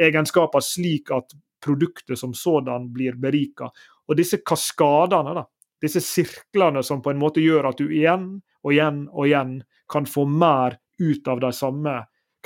[0.00, 1.32] egenskaper, slik at
[1.64, 3.70] produktet som sådan blir berika.
[4.08, 5.46] Og disse kaskadene, da,
[5.82, 9.54] disse sirklene som på en måte gjør at du igjen og igjen og igjen
[9.90, 11.94] kan få mer ut av de samme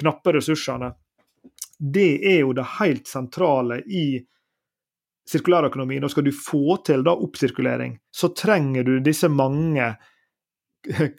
[0.00, 0.92] knappe ressursene,
[1.78, 4.22] det er jo det helt sentrale i
[5.30, 6.04] sirkulærøkonomien.
[6.04, 9.94] Og skal du få til da oppsirkulering, så trenger du disse mange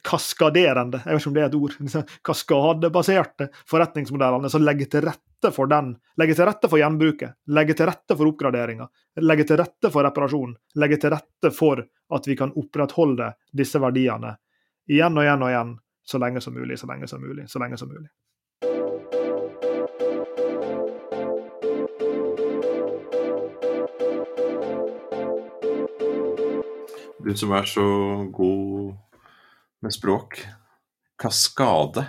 [0.09, 5.05] kaskaderende, jeg vet ikke om det er et ord, disse kaskadebaserte forretningsmodellene som legger til
[5.07, 5.93] rette for den.
[6.19, 8.87] Legger til rette for gjenbruket, legger til rette for oppgraderinga,
[9.21, 10.55] legger til rette for reparasjon.
[10.81, 14.35] Legger til rette for at vi kan opprettholde disse verdiene
[14.85, 15.73] igjen og igjen og igjen,
[16.05, 18.09] så lenge som mulig, så lenge som mulig, så lenge som mulig.
[27.25, 27.83] Du som er så
[28.29, 28.93] god
[29.83, 30.43] med språk.
[31.21, 32.07] Kaskade.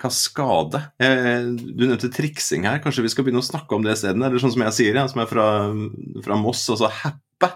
[0.00, 0.82] kaskade.
[1.56, 4.24] Du nevnte triksing her, kanskje vi skal begynne å snakke om det isteden?
[4.26, 5.46] Eller sånn som jeg sier, ja, som er fra,
[6.24, 7.48] fra Moss, altså happe.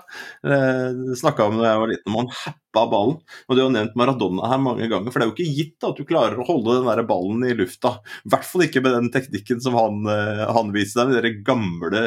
[0.45, 3.19] Eh, Snakka om da jeg var liten, man happa ballen.
[3.49, 6.01] Og du har nevnt Maradona her mange ganger, for det er jo ikke gitt at
[6.01, 7.99] du klarer å holde den der ballen i lufta.
[8.25, 11.37] I hvert fall ikke med den teknikken som han, eh, han viste deg, med de
[11.45, 12.05] gamle,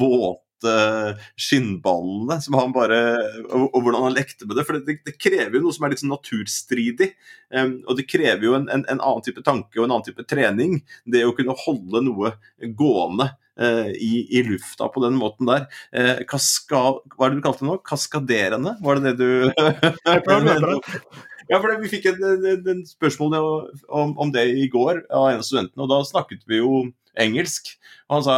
[0.00, 2.98] våte skinnballene som han bare
[3.44, 4.64] og, og, hvordan han lekte med det.
[4.66, 7.10] For det, det, krever jo noe som er litt sånn naturstridig.
[7.54, 10.26] Um, og det krever jo en, en, en, annen type tanke og en annen type
[10.28, 10.78] trening.
[11.04, 12.32] Det å kunne holde noe
[12.78, 13.30] gående
[13.60, 15.68] uh, i, i, lufta på den måten der.
[15.94, 16.82] Uh, kaska,
[17.14, 17.78] hva er det du kalte det nå?
[17.86, 18.76] Kaskaderende?
[18.82, 19.30] Var det det du
[21.46, 25.84] Ja, for Vi fikk et spørsmål om, om, det i går av en av studentene,
[25.84, 26.88] og da snakket vi jo
[27.22, 27.72] engelsk.
[28.10, 28.36] Og han sa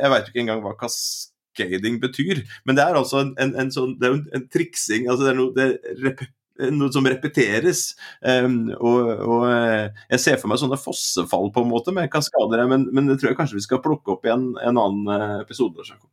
[0.00, 3.98] jeg veit ikke engang hva cascading betyr, men det er altså en, en, en sånn
[4.00, 5.08] det er en, triksing.
[5.08, 6.30] altså det er noe, det
[6.74, 7.86] noe som repeteres.
[8.22, 12.66] Um, og, og, eh, Jeg ser for meg sånne fossefall på en måte med kaskader,
[12.70, 15.40] men, men det tror jeg kanskje vi skal plukke opp i en, en annen eh,
[15.42, 15.82] episode.
[15.88, 16.10] Jacob.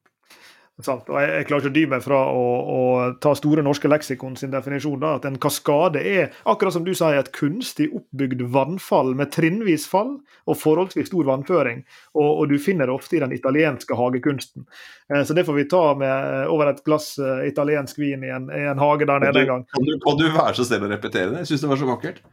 [0.79, 0.87] Og
[1.19, 2.79] jeg, jeg, klarer ikke å dy meg fra å, å,
[3.21, 4.99] ta Store norske leksikon sin definisjon.
[5.01, 9.85] da, At en kaskade er akkurat som du sier, et kunstig oppbygd vannfall med trinnvis
[9.91, 10.15] fall
[10.49, 11.83] og forholdsvis stor vannføring.
[12.17, 14.65] Og, og du finner det ofte i den italienske hagekunsten.
[15.13, 18.31] Eh, så det får vi ta med eh, over et glass eh, italiensk vin i
[18.33, 19.67] en, i en hage der nede en gang.
[19.75, 21.43] Kan du, kan du være så snill å repetere det?
[21.43, 22.23] Jeg syns det var så vakkert.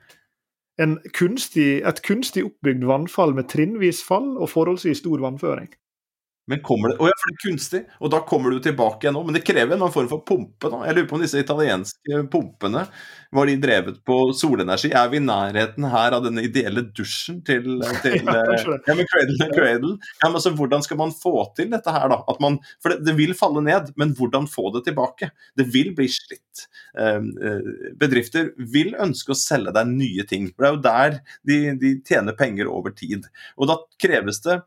[1.10, 5.68] Kunstig, et kunstig oppbygd vannfall med trinnvis fall og forholdsvis stor vannføring.
[6.48, 9.16] Men kommer det Å ja, for det er kunstig, og da kommer du tilbake igjen
[9.18, 9.22] nå.
[9.28, 10.70] Men det krever en form for pumpe.
[10.72, 10.82] da.
[10.88, 12.86] Jeg lurer på om disse italienske pumpene
[13.30, 14.90] var de drevet på solenergi?
[14.96, 17.66] Er vi i nærheten her av denne ideelle dusjen til,
[18.04, 19.94] til ja, ja, men Cradle Cradle?
[20.22, 22.22] Ja, men altså, Hvordan skal man få til dette her, da?
[22.42, 25.30] Man, for det, det, vil falle ned, men hvordan få det tilbake?
[25.58, 26.64] Det vil bli slitt.
[26.98, 30.48] Ehm, eh, bedrifter vil ønske å selge deg nye ting.
[30.54, 31.20] for Det er jo der
[31.50, 33.28] de, de tjener penger over tid.
[33.60, 34.60] Og da kreves det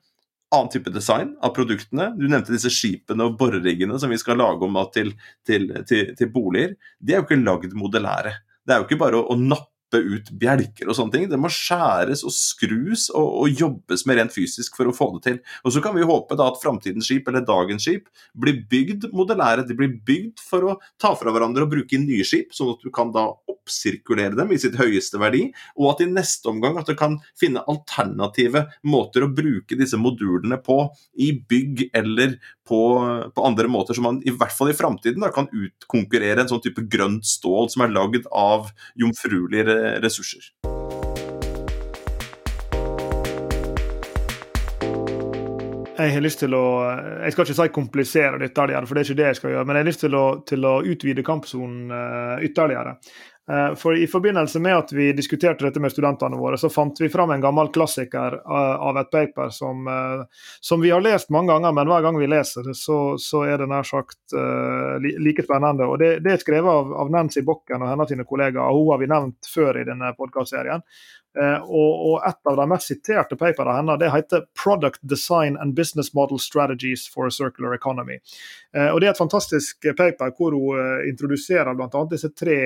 [0.52, 2.12] annen type design av produktene.
[2.18, 5.14] Du nevnte disse skipene og boreriggene som vi skal lage om til,
[5.48, 6.76] til, til, til, boliger.
[7.00, 8.34] De er jo ikke lagd modellære.
[8.68, 9.70] Det er jo ikke bare å, å nappe
[10.00, 11.28] ut bjelker og sånne ting.
[11.32, 15.24] Det må skjæres og skrus og, og, jobbes med rent fysisk for å få det
[15.28, 15.40] til.
[15.66, 19.68] Og Så kan vi håpe da at framtidens skip, eller dagens skip, blir bygd modellære.
[19.68, 22.92] De blir bygd for å ta fra hverandre og bruke nye skip, sånn at du
[22.94, 26.96] kan da oppsirkulere dem i sitt høyeste verdi, og at i neste omgang at du
[26.98, 30.84] kan finne alternative måter å bruke disse modulene på
[31.22, 32.38] i bygg eller
[32.68, 32.82] på,
[33.36, 36.86] på andre måter, som man i hvert fall i framtiden kan utkonkurrere en sånn type
[36.92, 38.70] grønt stål som er lagd av
[39.00, 40.52] jomfruelige ressurser.
[46.02, 46.66] Jeg har lyst til å
[47.22, 48.52] Jeg skal ikke si komplisere det
[48.90, 49.66] for det er ikke det jeg skal gjøre.
[49.68, 52.96] Men jeg har lyst til å, til å utvide kampsonen uh, ytterligere.
[53.50, 57.10] Eh, for I forbindelse med at vi diskuterte dette med studentene våre, så fant vi
[57.10, 61.50] fram en gammel klassiker eh, av et paper som, eh, som vi har lest mange
[61.54, 65.44] ganger, men hver gang vi leser det, så, så er det nær sagt uh, like
[65.44, 65.88] spennende.
[65.90, 68.78] Og det, det er skrevet av, av, Nancy Bokken og hennes sine kollegaer.
[68.78, 70.86] Hun har vi nevnt før i denne podkastserien.
[71.38, 75.74] Uh, og, og, et av de mest siterte paperne hennes det heter 'Product Design and
[75.76, 78.22] Business Model Strategies for a Circular Economy'.
[78.78, 82.06] Uh, og Det er et fantastisk paper hvor hun introduserer bl.a.
[82.12, 82.60] disse tre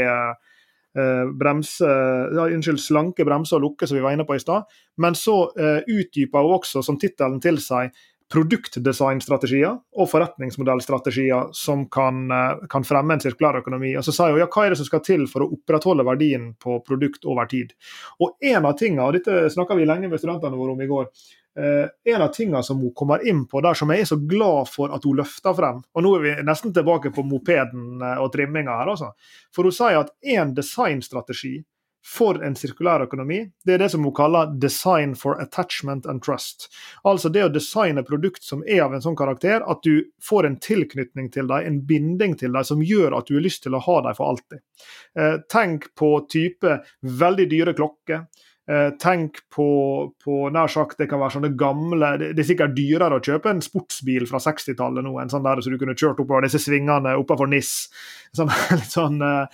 [1.39, 1.91] bremse,
[2.35, 4.67] ja, unnskyld, slanke bremser og lukke, som vi var inne på i stad.
[5.01, 7.91] Men så eh, utdyper hun også, som tittelen tilsier,
[8.33, 13.91] produktdesignstrategier og forretningsmodellstrategier som kan, uh, kan, fremme en sirkulær økonomi.
[13.99, 16.49] Og så sier hun ja, hva er det som skal til for å opprettholde verdien
[16.61, 17.75] på produkt over tid.
[18.17, 21.11] Og en av tingene, og dette snakka vi lenge med studentene våre om i går,
[21.55, 24.67] Uh, en av tingene som hun kommer inn på der som jeg er så glad
[24.67, 28.33] for at hun løfter frem Og nå er vi nesten tilbake på mopeden uh, og
[28.33, 29.13] trimminga her, altså.
[29.55, 31.61] For hun sier at én designstrategi
[32.05, 36.67] for en sirkulær økonomi, det er det som hun kaller 'design for attachment and trust'.
[37.03, 40.59] Altså det å designe produkt som er av en sånn karakter at du får en
[40.59, 43.81] tilknytning til dem, en binding til dem, som gjør at du har lyst til å
[43.81, 44.61] ha dem for alltid.
[45.17, 49.65] Uh, tenk på type veldig dyre klokker Eh, tenk på,
[50.23, 53.51] på, nær sagt, det kan være sånne gamle Det, det er sikkert dyrere å kjøpe
[53.51, 57.13] en sportsbil fra 60-tallet nå, en sånn der så du kunne kjørt oppover disse svingene
[57.19, 57.73] oppover NIS.
[58.35, 58.49] Sånn,
[58.79, 59.45] litt sånn uh,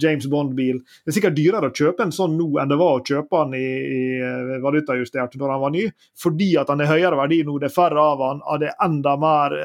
[0.00, 0.78] James Bond-bil.
[1.02, 3.56] Det er sikkert dyrere å kjøpe en sånn nå enn det var å kjøpe den
[3.58, 5.84] i, i eh, valutajustert når han var ny,
[6.22, 9.16] fordi at han er høyere verdi nå, det er færre av han, han er enda
[9.20, 9.56] mer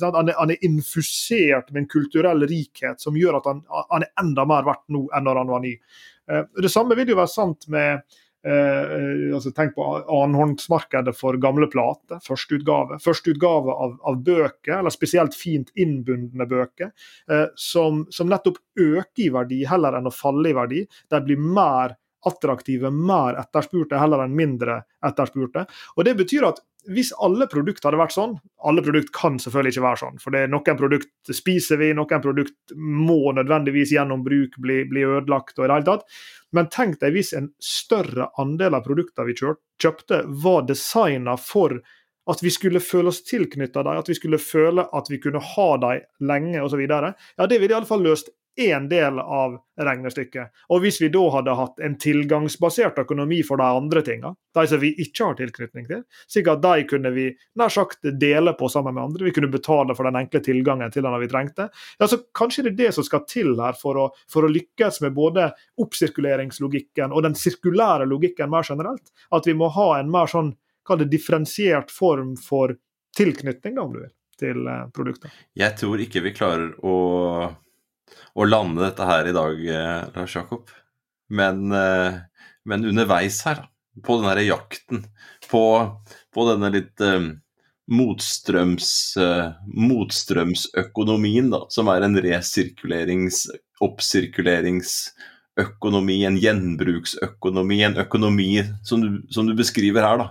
[0.00, 4.12] sånn, han, er, er, infusert med en kulturell rikhet som gjør at han, han er
[4.24, 5.76] enda mer verdt nå enn når han var ny.
[6.30, 8.02] Uh, det samme vil jo være sant med
[8.46, 12.22] Eh, altså tenk på annenhåndsmarkedet for gamle plater.
[12.24, 13.00] Førsteutgave.
[13.04, 16.92] Førsteutgave av, av bøker, eller spesielt fint innbundne bøker,
[17.30, 20.86] eh, som, som, nettopp øker i verdi heller enn å falle i verdi.
[21.12, 25.66] De blir mer attraktive, mer etterspurte, heller enn mindre etterspurte.
[25.96, 29.84] Og Det betyr at hvis alle produkter hadde vært sånn Alle produkter kan selvfølgelig ikke
[29.84, 30.20] være sånn.
[30.20, 35.04] For det er noen produkter spiser vi, noen produkter må nødvendigvis gjennom bruk bli, bli
[35.04, 35.58] ødelagt.
[35.58, 36.20] og i det hele tatt.
[36.56, 41.76] Men tenk deg hvis en større andel av produktene vi kjøpte, var designa for
[42.30, 45.68] at vi skulle føle oss tilknytta dem, at vi skulle føle at vi kunne ha
[45.82, 46.82] dem lenge osv.
[46.86, 50.50] Ja, det ville iallfall løst én del av regnestykket.
[50.74, 54.80] Og hvis vi da hadde hatt en tilgangsbasert økonomi for de andre tingene, de som
[54.82, 57.28] vi ikke har tilknytning til, slik at de kunne vi
[57.60, 61.06] nær sagt dele på sammen med andre, vi kunne betale for den enkle tilgangen til
[61.06, 61.68] den vi trengte,
[62.00, 65.00] ja, så kanskje det er det som skal til her for å, for å lykkes
[65.04, 69.14] med både oppsirkuleringslogikken og den sirkulære logikken mer generelt.
[69.30, 70.54] At vi må ha en mer sånn
[70.86, 72.74] kall det differensiert form for
[73.16, 75.34] tilknytning, om du vil, til eh, produktet.
[75.58, 76.96] Jeg tror ikke vi klarer å
[78.34, 80.70] å lande dette her i dag, eh, Lars Jakob.
[81.30, 82.14] Men, eh,
[82.64, 83.56] men, underveis her,
[84.04, 85.06] på den her jakten,
[85.50, 85.64] på,
[86.34, 87.20] på denne litt eh,
[87.90, 89.16] motstrøms,
[89.66, 93.50] motstrømsøkonomien, da, som er en resirkulerings-,
[93.82, 98.52] oppsirkuleringsøkonomi, en gjenbruksøkonomi, en økonomi
[98.86, 100.28] som du, som du beskriver her, da.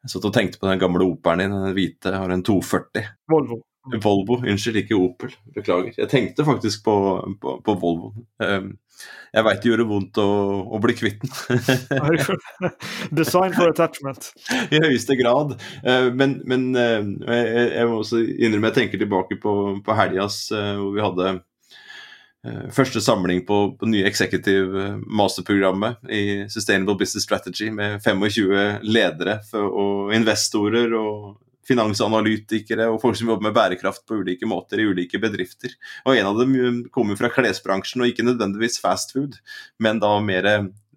[0.00, 3.04] Jeg satt og tenkte på den gamle operen din, den hvite, har en 240.
[3.28, 3.60] Volvo.
[3.88, 5.32] Volvo, unnskyld, ikke Opel.
[5.56, 5.94] Beklager.
[5.96, 6.94] Jeg tenkte faktisk på,
[7.40, 8.12] på, på Volvo.
[8.44, 8.74] Ehm,
[9.32, 10.28] jeg veit det gjorde vondt å,
[10.68, 11.30] å bli kvitt den.
[13.20, 14.32] Design for attachment.
[14.74, 15.56] I høyeste grad.
[15.80, 19.54] Ehm, men, men ehm, jeg, må også innrømme jeg tenker tilbake på,
[19.86, 26.04] på helgas eh, hvor vi hadde eh, første samling på, på nye executive eh, masterprogrammet
[26.12, 31.38] i Sustainable Business Strategy med 25 ledere og investorer og
[31.68, 35.74] finansanalytikere og folk som jobber med bærekraft på ulike måter i ulike bedrifter.
[36.06, 39.38] Og En av dem um, kommer fra klesbransjen, og ikke nødvendigvis fast food,
[39.78, 40.48] men da mer,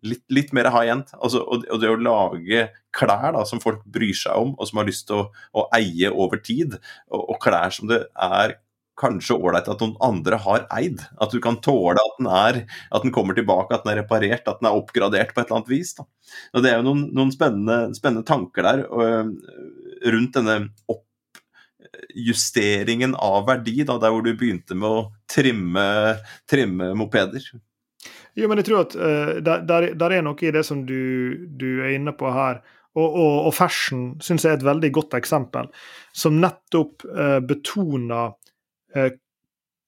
[0.03, 1.13] litt, litt mer high end.
[1.19, 4.89] Altså, og, det å lage klær da, som folk bryr seg om, og som har
[4.89, 6.77] lyst til å, å eie over tid,
[7.11, 8.57] og, og klær som det er
[8.99, 11.01] kanskje ålreit at noen andre har eid.
[11.21, 12.59] At du kan tåle at den er
[12.93, 15.61] at den kommer tilbake, at den er reparert, at den er oppgradert på et eller
[15.61, 15.95] annet vis.
[15.97, 16.05] Da.
[16.53, 18.85] Og Det er jo noen, noen spennende, spennende, tanker der.
[18.89, 19.33] Og,
[20.05, 26.15] rundt denne oppjusteringen av verdi, da, der hvor du begynte med å trimme,
[26.49, 27.41] trimme mopeder?
[28.33, 29.59] Jo, men jeg tror at uh, der,
[29.93, 31.01] der, er noe i det som du,
[31.49, 32.55] du er inne på her.
[32.93, 35.65] Og, og, og fashion syns jeg er et veldig godt eksempel,
[36.13, 38.27] som nettopp uh, betoner
[38.93, 39.09] uh,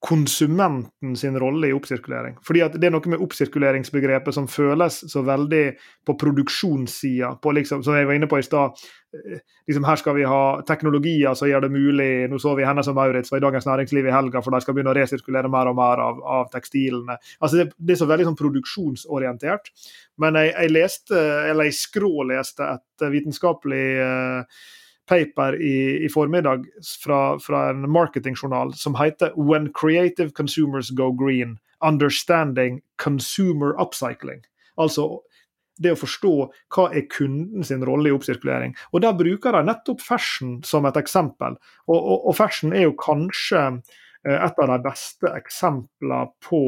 [0.06, 2.38] konsumenten sin rolle i oppsirkulering.
[2.46, 5.64] Fordi at Det er noe med oppsirkuleringsbegrepet som føles så veldig
[6.06, 8.78] på produksjonssida, liksom, som jeg var inne på i stad.
[9.16, 12.30] Eh, liksom, her skal vi ha teknologier som gjør det mulig.
[12.30, 14.78] Nå så vi henne som Maurits var i Dagens Næringsliv i helga, for de skal
[14.78, 17.18] begynne å resirkulere mer og mer av, av tekstilene.
[17.40, 19.74] Altså det, det, er så veldig sånn produksjonsorientert.
[20.22, 24.66] Men jeg, jeg leste, eller jeg skråleste et vitenskapelig uh,
[25.10, 26.66] paper i, i formiddag
[27.04, 34.44] fra, fra en marketingjournal som heter 'When Creative Consumers Go Green Understanding Consumer Upcycling'.
[34.78, 35.22] Altså
[35.82, 36.34] det å forstå
[36.76, 38.76] hva er kunden sin rolle i oppsirkulering.
[38.94, 41.58] Og Der bruker de nettopp fashion som et eksempel.
[41.88, 43.64] Og, og, og fashion er jo kanskje
[44.26, 46.62] eh, et av de beste eksemplene på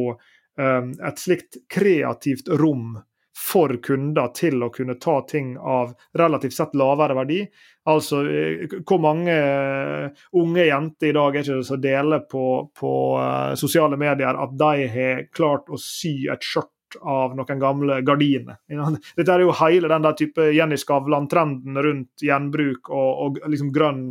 [0.60, 2.98] um, et slikt kreativt rom
[3.38, 7.42] for kunder til å kunne ta ting av relativt sett lavere verdi.
[7.88, 12.94] Altså eh, hvor mange eh, unge jenter i dag er ikke som deler på, på
[13.20, 18.58] uh, sosiale medier at de har klart å sy et skjørt av noen gamle gardiner.
[19.18, 24.06] Dette er jo hele den der type Jenny Skavlan-trenden rundt gjenbruk og, og liksom grønn,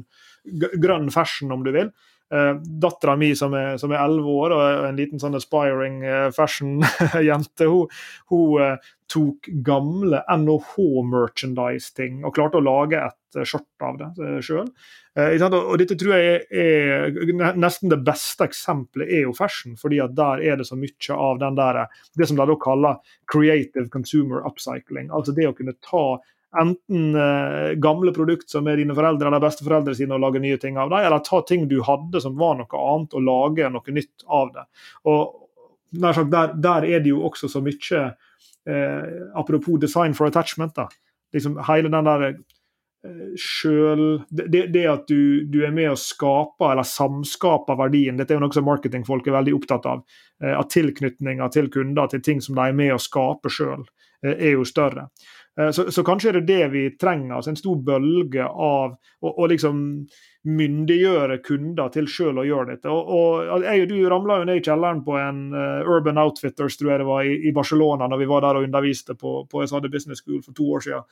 [0.76, 1.90] grønn fashion, om du vil.
[2.26, 7.86] Uh, Dattera mi som er elleve år og en liten sånn aspiring uh, fashion-jente, hun,
[8.32, 14.66] hun uh, tok gamle NHH-merchandise-ting og klarte å lage et skjort av det sjøl.
[15.14, 17.14] og dette tror jeg er,
[17.54, 21.38] nesten det beste eksempelet er jo fashion, fordi at der er det så mye av
[21.44, 21.84] den der,
[22.18, 22.98] det som de da kaller
[23.30, 25.12] creative consumer upcycling.
[25.14, 26.18] Altså det å kunne ta
[26.60, 30.78] enten eh, gamle produkt som er dine foreldre eller besteforeldre sine, og lage nye ting
[30.80, 34.26] av dem, eller ta ting du hadde som var noe annet, og lage noe nytt
[34.26, 34.66] av det.
[35.10, 35.42] Og
[36.02, 38.02] sagt, der, der, er det jo også så mye
[38.66, 40.74] eh, Apropos design for attachment.
[40.74, 40.88] da,
[41.32, 42.36] liksom Hele den der eh,
[43.38, 48.40] sjøl det, det, at du, du, er med å skape eller samskape verdien, dette er
[48.40, 50.04] jo noe som marketingfolk er veldig opptatt av.
[50.42, 53.86] Eh, av tilknytninger til kunder til ting som de er med å skape sjøl,
[54.22, 55.08] eh, er jo større.
[55.60, 57.36] Eh, så, så, kanskje er det det vi trenger.
[57.36, 58.96] altså En stor bølge av
[59.26, 59.82] å liksom
[60.46, 62.90] myndiggjøre kunder til selv å gjøre dette.
[62.90, 66.78] Og, og jeg og Du ramla jo ned i kjelleren på en uh, Urban Outfitters
[66.78, 69.64] tror jeg det var, i, i, Barcelona når vi var der og underviste på, på
[69.66, 71.06] SAD Business School for to år siden.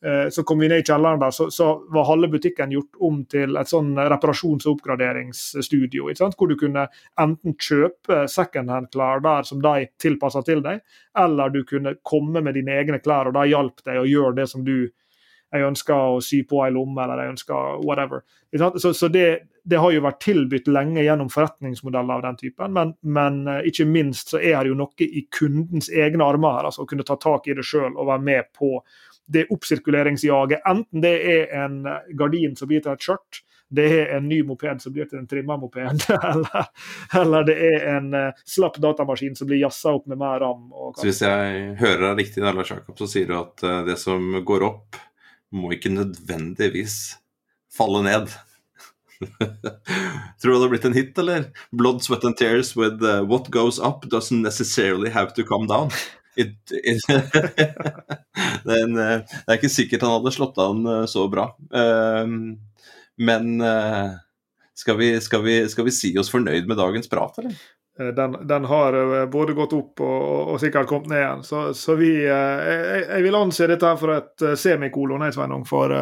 [0.00, 3.22] Uh, så kom vi ned i kjelleren der, så, så, var halve butikken gjort om
[3.30, 6.10] til et sånn reparasjons- og oppgraderingsstudio.
[6.10, 6.86] Hvor du kunne
[7.20, 10.82] enten kjøpe secondhand-klær der som de tilpassa til deg,
[11.18, 14.50] eller du kunne komme med dine egne klær, og de hjalp deg å gjøre det
[14.50, 14.90] som du
[15.50, 18.22] jeg ønsker å sy på ei lomme, eller jeg ønsker whatever.
[18.78, 19.26] Så, så det,
[19.64, 23.86] det, har jo vært tilbudt lenge gjennom forretningsmodeller av den typen, men, men uh, ikke
[23.90, 26.70] minst så er det jo noe i kundens egne armer her.
[26.70, 28.76] altså Å kunne ta tak i det sjøl og være med på
[29.30, 30.66] det oppsirkuleringsjaget.
[30.66, 31.84] Enten det er en
[32.18, 35.28] gardin som blir til et skjørt, det er en ny moped som blir til en
[35.30, 36.64] trimma moped, eller,
[37.14, 40.64] eller, det er en uh, slapp datamaskin som blir jazza opp med mer ram.
[40.96, 44.66] så Hvis jeg hører deg riktig, Lars Jakob, så sier du at det som går
[44.66, 44.98] opp
[45.52, 47.16] må ikke nødvendigvis
[47.76, 48.30] falle ned.
[50.40, 51.50] Tror du det har blitt en hit, eller?
[51.72, 55.92] 'Blood, sweat and tears with uh, what goes up doesn't necessarily have to come down'.
[56.36, 57.02] It, it
[58.64, 61.50] det, er en, uh, det, er ikke sikkert han hadde slått an uh, så bra.
[61.70, 62.56] Um,
[63.20, 64.16] men uh,
[64.78, 67.58] skal vi, skal, vi, skal, vi, si oss fornøyd med dagens prat, eller?
[68.00, 71.42] Eh, den, den, har eh, både gått opp og, og sikkert kommet ned igjen.
[71.46, 75.92] Så, så vi eh, jeg, jeg, vil anse dette her for et semikolon, Sveinung, for,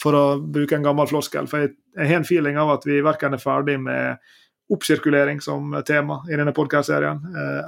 [0.00, 1.48] for, å bruke en gammel floskel.
[1.50, 4.30] For jeg, jeg har en feeling av at vi verken er ferdig med
[4.70, 7.18] oppsirkulering som tema i denne podkast-serien,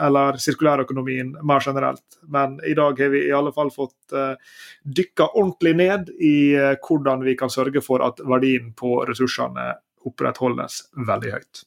[0.06, 2.04] eller sirkulærøkonomien mer generelt.
[2.30, 4.14] Men i dag har vi i alle fall fått
[4.86, 6.36] dykka ordentlig ned i
[6.78, 9.72] hvordan vi kan sørge for at verdien på ressursene
[10.06, 11.66] opprettholdes veldig høyt.